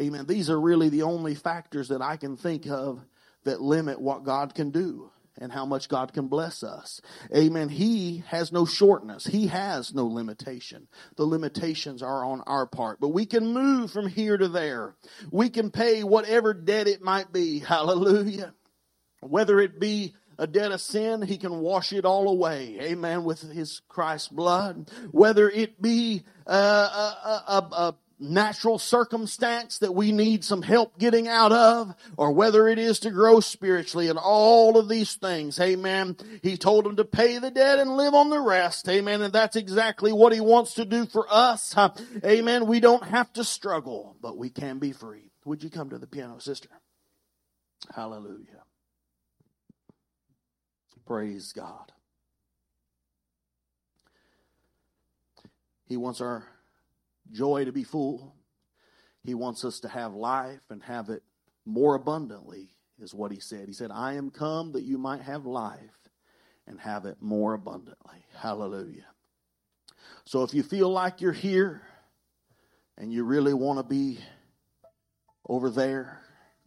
Amen. 0.00 0.24
These 0.26 0.48
are 0.48 0.58
really 0.58 0.88
the 0.88 1.02
only 1.02 1.34
factors 1.34 1.88
that 1.88 2.00
I 2.00 2.16
can 2.16 2.36
think 2.36 2.66
of 2.66 3.04
that 3.44 3.60
limit 3.60 4.00
what 4.00 4.24
God 4.24 4.54
can 4.54 4.70
do 4.70 5.10
and 5.40 5.50
how 5.50 5.64
much 5.64 5.88
God 5.88 6.12
can 6.12 6.28
bless 6.28 6.62
us. 6.62 7.00
Amen. 7.34 7.68
He 7.68 8.22
has 8.26 8.52
no 8.52 8.64
shortness. 8.66 9.26
He 9.26 9.46
has 9.48 9.94
no 9.94 10.06
limitation. 10.06 10.86
The 11.16 11.24
limitations 11.24 12.02
are 12.02 12.24
on 12.24 12.42
our 12.46 12.66
part, 12.66 13.00
but 13.00 13.08
we 13.08 13.26
can 13.26 13.52
move 13.52 13.90
from 13.90 14.06
here 14.06 14.36
to 14.36 14.48
there. 14.48 14.94
We 15.30 15.48
can 15.48 15.70
pay 15.70 16.04
whatever 16.04 16.54
debt 16.54 16.86
it 16.86 17.02
might 17.02 17.32
be. 17.32 17.58
Hallelujah. 17.58 18.54
Whether 19.20 19.60
it 19.60 19.80
be 19.80 20.14
a 20.38 20.46
debt 20.46 20.72
of 20.72 20.80
sin, 20.80 21.20
he 21.20 21.36
can 21.36 21.60
wash 21.60 21.92
it 21.92 22.06
all 22.06 22.28
away. 22.28 22.78
Amen. 22.80 23.24
With 23.24 23.42
his 23.42 23.82
Christ's 23.88 24.28
blood. 24.28 24.90
Whether 25.10 25.50
it 25.50 25.80
be 25.80 26.24
uh, 26.46 26.52
a, 26.52 27.52
a, 27.52 27.54
a, 27.54 27.96
natural 28.20 28.78
circumstance 28.78 29.78
that 29.78 29.94
we 29.94 30.12
need 30.12 30.44
some 30.44 30.62
help 30.62 30.98
getting 30.98 31.26
out 31.26 31.52
of, 31.52 31.94
or 32.16 32.32
whether 32.32 32.68
it 32.68 32.78
is 32.78 33.00
to 33.00 33.10
grow 33.10 33.40
spiritually 33.40 34.08
and 34.08 34.18
all 34.18 34.78
of 34.78 34.88
these 34.88 35.14
things. 35.14 35.58
Amen. 35.58 36.16
He 36.42 36.56
told 36.56 36.84
them 36.84 36.96
to 36.96 37.04
pay 37.04 37.38
the 37.38 37.50
debt 37.50 37.78
and 37.78 37.96
live 37.96 38.14
on 38.14 38.30
the 38.30 38.40
rest. 38.40 38.88
Amen. 38.88 39.22
And 39.22 39.32
that's 39.32 39.56
exactly 39.56 40.12
what 40.12 40.32
he 40.32 40.40
wants 40.40 40.74
to 40.74 40.84
do 40.84 41.06
for 41.06 41.26
us. 41.30 41.74
Amen. 42.24 42.66
We 42.66 42.80
don't 42.80 43.04
have 43.04 43.32
to 43.32 43.44
struggle, 43.44 44.16
but 44.20 44.36
we 44.36 44.50
can 44.50 44.78
be 44.78 44.92
free. 44.92 45.30
Would 45.46 45.64
you 45.64 45.70
come 45.70 45.90
to 45.90 45.98
the 45.98 46.06
piano, 46.06 46.38
sister? 46.38 46.68
Hallelujah. 47.94 48.62
Praise 51.06 51.52
God. 51.52 51.90
He 55.86 55.96
wants 55.96 56.20
our 56.20 56.44
joy 57.32 57.64
to 57.64 57.72
be 57.72 57.84
full. 57.84 58.34
He 59.22 59.34
wants 59.34 59.64
us 59.64 59.80
to 59.80 59.88
have 59.88 60.14
life 60.14 60.62
and 60.70 60.82
have 60.82 61.10
it 61.10 61.22
more 61.64 61.94
abundantly, 61.94 62.70
is 62.98 63.14
what 63.14 63.32
he 63.32 63.40
said. 63.40 63.68
He 63.68 63.74
said, 63.74 63.90
I 63.92 64.14
am 64.14 64.30
come 64.30 64.72
that 64.72 64.82
you 64.82 64.98
might 64.98 65.22
have 65.22 65.46
life 65.46 65.78
and 66.66 66.80
have 66.80 67.04
it 67.04 67.18
more 67.20 67.54
abundantly. 67.54 68.24
Hallelujah. 68.34 69.06
So 70.24 70.42
if 70.42 70.54
you 70.54 70.62
feel 70.62 70.88
like 70.90 71.20
you're 71.20 71.32
here 71.32 71.82
and 72.96 73.12
you 73.12 73.24
really 73.24 73.54
want 73.54 73.78
to 73.78 73.82
be 73.82 74.18
over 75.46 75.70
there, 75.70 76.20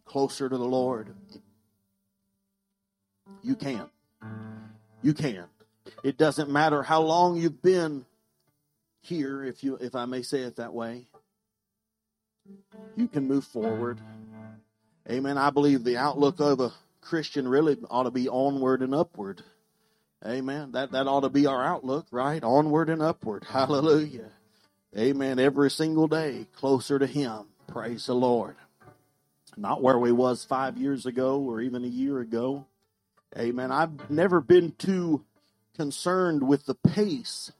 closer 0.04 0.48
to 0.48 0.56
the 0.56 0.64
Lord, 0.64 1.14
you 3.42 3.56
can. 3.56 3.88
You 5.02 5.14
can. 5.14 5.46
It 6.02 6.18
doesn't 6.18 6.50
matter 6.50 6.82
how 6.82 7.02
long 7.02 7.36
you've 7.36 7.62
been 7.62 8.04
here, 9.04 9.44
if 9.44 9.62
you 9.64 9.76
if 9.76 9.94
I 9.94 10.06
may 10.06 10.22
say 10.22 10.40
it 10.40 10.56
that 10.56 10.74
way. 10.74 11.06
You 12.96 13.08
can 13.08 13.26
move 13.26 13.44
forward. 13.44 14.00
Amen. 15.10 15.38
I 15.38 15.50
believe 15.50 15.84
the 15.84 15.96
outlook 15.96 16.40
of 16.40 16.60
a 16.60 16.72
Christian 17.00 17.46
really 17.48 17.76
ought 17.90 18.04
to 18.04 18.10
be 18.10 18.28
onward 18.28 18.82
and 18.82 18.94
upward. 18.94 19.42
Amen. 20.26 20.72
That 20.72 20.92
that 20.92 21.06
ought 21.06 21.20
to 21.20 21.28
be 21.28 21.46
our 21.46 21.62
outlook, 21.64 22.06
right? 22.10 22.42
Onward 22.42 22.88
and 22.88 23.02
upward. 23.02 23.44
Hallelujah. 23.48 24.30
Amen. 24.96 25.38
Every 25.38 25.70
single 25.70 26.08
day 26.08 26.46
closer 26.56 26.98
to 26.98 27.06
him. 27.06 27.46
Praise 27.66 28.06
the 28.06 28.14
Lord. 28.14 28.56
Not 29.56 29.82
where 29.82 29.98
we 29.98 30.12
was 30.12 30.44
5 30.44 30.78
years 30.78 31.06
ago 31.06 31.40
or 31.40 31.60
even 31.60 31.84
a 31.84 31.88
year 31.88 32.20
ago. 32.20 32.66
Amen. 33.36 33.70
I've 33.72 34.10
never 34.10 34.40
been 34.40 34.72
too 34.72 35.24
concerned 35.76 36.46
with 36.46 36.66
the 36.66 36.74
pace 36.74 37.52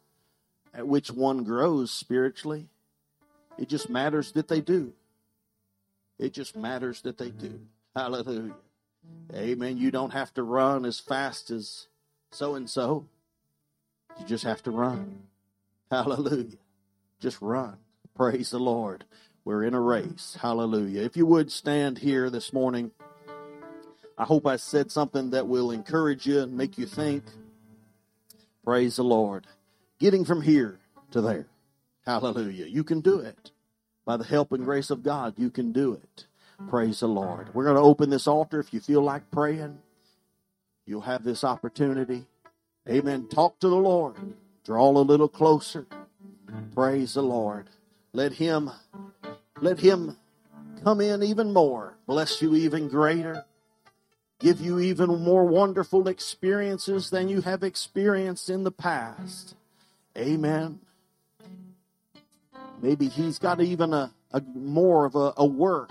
at 0.75 0.87
which 0.87 1.11
one 1.11 1.45
grows 1.45 1.91
spiritually. 1.91 2.67
It 3.59 3.69
just 3.69 3.89
matters 3.89 4.33
that 4.33 4.49
they 4.49 4.61
do. 4.61 4.93
It 6.19 6.33
just 6.33 6.57
matters 6.57 7.03
that 7.03 7.19
they 7.19 7.31
do. 7.31 7.61
Hallelujah. 7.95 8.55
Amen. 9.35 9.77
You 9.77 9.91
don't 9.91 10.13
have 10.13 10.33
to 10.35 10.43
run 10.43 10.85
as 10.85 10.99
fast 10.99 11.51
as 11.51 11.87
so 12.31 12.55
and 12.55 12.69
so. 12.69 13.07
You 14.19 14.27
just 14.27 14.45
have 14.45 14.63
to 14.65 14.71
run. 14.71 15.23
Hallelujah. 15.91 16.57
Just 17.21 17.41
run. 17.41 17.77
Praise 18.15 18.51
the 18.51 18.59
Lord. 18.59 19.05
We're 19.45 19.65
in 19.65 19.75
a 19.75 19.81
race. 19.81 20.37
Hallelujah. 20.41 21.03
If 21.03 21.17
you 21.17 21.27
would 21.27 21.53
stand 21.53 21.99
here 21.99 22.31
this 22.31 22.53
morning, 22.53 22.91
I 24.17 24.25
hope 24.25 24.47
I 24.47 24.57
said 24.57 24.91
something 24.91 25.31
that 25.31 25.49
will 25.49 25.71
encourage 25.71 26.27
you 26.27 26.41
and 26.41 26.57
make 26.57 26.79
you 26.79 26.87
think. 26.87 27.25
Praise 28.65 28.97
the 28.97 29.05
Lord. 29.05 29.47
Getting 29.99 30.25
from 30.25 30.43
here 30.43 30.79
to 31.13 31.21
there. 31.21 31.47
Hallelujah. 32.05 32.67
You 32.67 32.85
can 32.85 33.01
do 33.01 33.19
it. 33.19 33.51
By 34.05 34.17
the 34.17 34.25
help 34.25 34.53
and 34.53 34.65
grace 34.65 34.91
of 34.91 35.03
God, 35.03 35.35
you 35.39 35.51
can 35.51 35.73
do 35.73 35.95
it. 35.95 36.27
Praise 36.69 37.01
the 37.01 37.09
Lord. 37.09 37.55
We're 37.55 37.65
going 37.65 37.77
to 37.77 37.83
open 37.83 38.11
this 38.11 38.27
altar. 38.27 38.61
If 38.61 38.73
you 38.75 38.81
feel 38.81 39.03
like 39.03 39.31
praying, 39.31 39.79
you'll 40.87 41.01
have 41.03 41.25
this 41.25 41.43
opportunity. 41.43 42.27
Amen. 42.89 43.29
Talk 43.29 43.59
to 43.61 43.69
the 43.69 43.77
Lord. 43.77 44.17
Draw 44.65 44.91
a 44.91 45.01
little 45.01 45.29
closer. 45.29 45.87
Praise 46.75 47.15
the 47.15 47.23
Lord. 47.23 47.69
Let 48.13 48.33
him 48.35 48.71
let 49.61 49.81
him 49.81 50.17
come 50.83 51.01
in 51.01 51.23
even 51.23 51.53
more. 51.53 51.95
Bless 52.07 52.43
you 52.43 52.55
even 52.55 52.89
greater. 52.89 53.45
Give 54.39 54.61
you 54.61 54.79
even 54.79 55.23
more 55.23 55.45
wonderful 55.45 56.09
experiences 56.09 57.11
than 57.11 57.29
you 57.29 57.41
have 57.41 57.63
experienced 57.63 58.51
in 58.51 58.65
the 58.65 58.71
past. 58.71 59.55
Amen. 60.17 60.81
Maybe 62.81 63.09
he's 63.09 63.39
got 63.39 63.61
even 63.61 63.93
a, 63.93 64.13
a 64.33 64.41
more 64.55 65.05
of 65.07 65.15
a, 65.15 65.33
a 65.37 65.47
work 65.47 65.91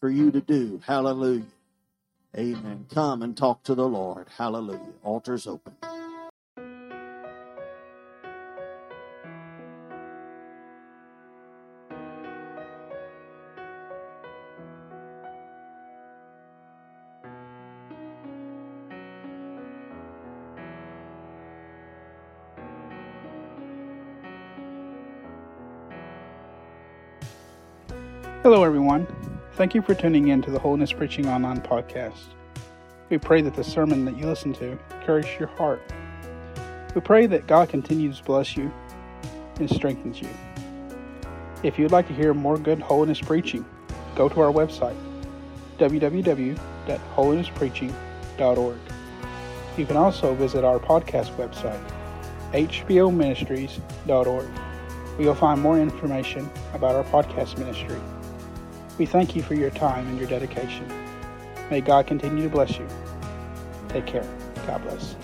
for 0.00 0.08
you 0.08 0.30
to 0.30 0.40
do. 0.40 0.80
Hallelujah. 0.86 1.44
Amen. 2.36 2.86
Come 2.92 3.22
and 3.22 3.36
talk 3.36 3.62
to 3.64 3.74
the 3.74 3.86
Lord. 3.86 4.26
Hallelujah. 4.36 4.80
Altar's 5.02 5.46
open. 5.46 5.74
Hello, 28.44 28.62
everyone. 28.62 29.08
Thank 29.52 29.74
you 29.74 29.80
for 29.80 29.94
tuning 29.94 30.28
in 30.28 30.42
to 30.42 30.50
the 30.50 30.58
Holiness 30.58 30.92
Preaching 30.92 31.26
Online 31.26 31.62
podcast. 31.62 32.34
We 33.08 33.16
pray 33.16 33.40
that 33.40 33.54
the 33.54 33.64
sermon 33.64 34.04
that 34.04 34.18
you 34.18 34.26
listen 34.26 34.52
to 34.52 34.78
encourages 34.96 35.38
your 35.38 35.48
heart. 35.48 35.80
We 36.94 37.00
pray 37.00 37.24
that 37.24 37.46
God 37.46 37.70
continues 37.70 38.18
to 38.18 38.24
bless 38.24 38.54
you 38.54 38.70
and 39.58 39.70
strengthens 39.70 40.20
you. 40.20 40.28
If 41.62 41.78
you'd 41.78 41.90
like 41.90 42.06
to 42.08 42.12
hear 42.12 42.34
more 42.34 42.58
good 42.58 42.80
holiness 42.80 43.18
preaching, 43.18 43.64
go 44.14 44.28
to 44.28 44.40
our 44.42 44.52
website, 44.52 44.98
www.holinesspreaching.org. 45.78 48.78
You 49.78 49.86
can 49.86 49.96
also 49.96 50.34
visit 50.34 50.64
our 50.64 50.78
podcast 50.78 51.34
website, 51.36 51.80
hboministries.org, 52.52 54.44
where 54.44 55.18
you'll 55.18 55.34
find 55.34 55.62
more 55.62 55.80
information 55.80 56.50
about 56.74 56.94
our 56.94 57.04
podcast 57.04 57.56
ministry. 57.56 57.98
We 58.98 59.06
thank 59.06 59.34
you 59.34 59.42
for 59.42 59.54
your 59.54 59.70
time 59.70 60.06
and 60.06 60.18
your 60.18 60.28
dedication. 60.28 60.86
May 61.70 61.80
God 61.80 62.06
continue 62.06 62.44
to 62.44 62.48
bless 62.48 62.78
you. 62.78 62.86
Take 63.88 64.06
care. 64.06 64.26
God 64.66 64.82
bless. 64.82 65.16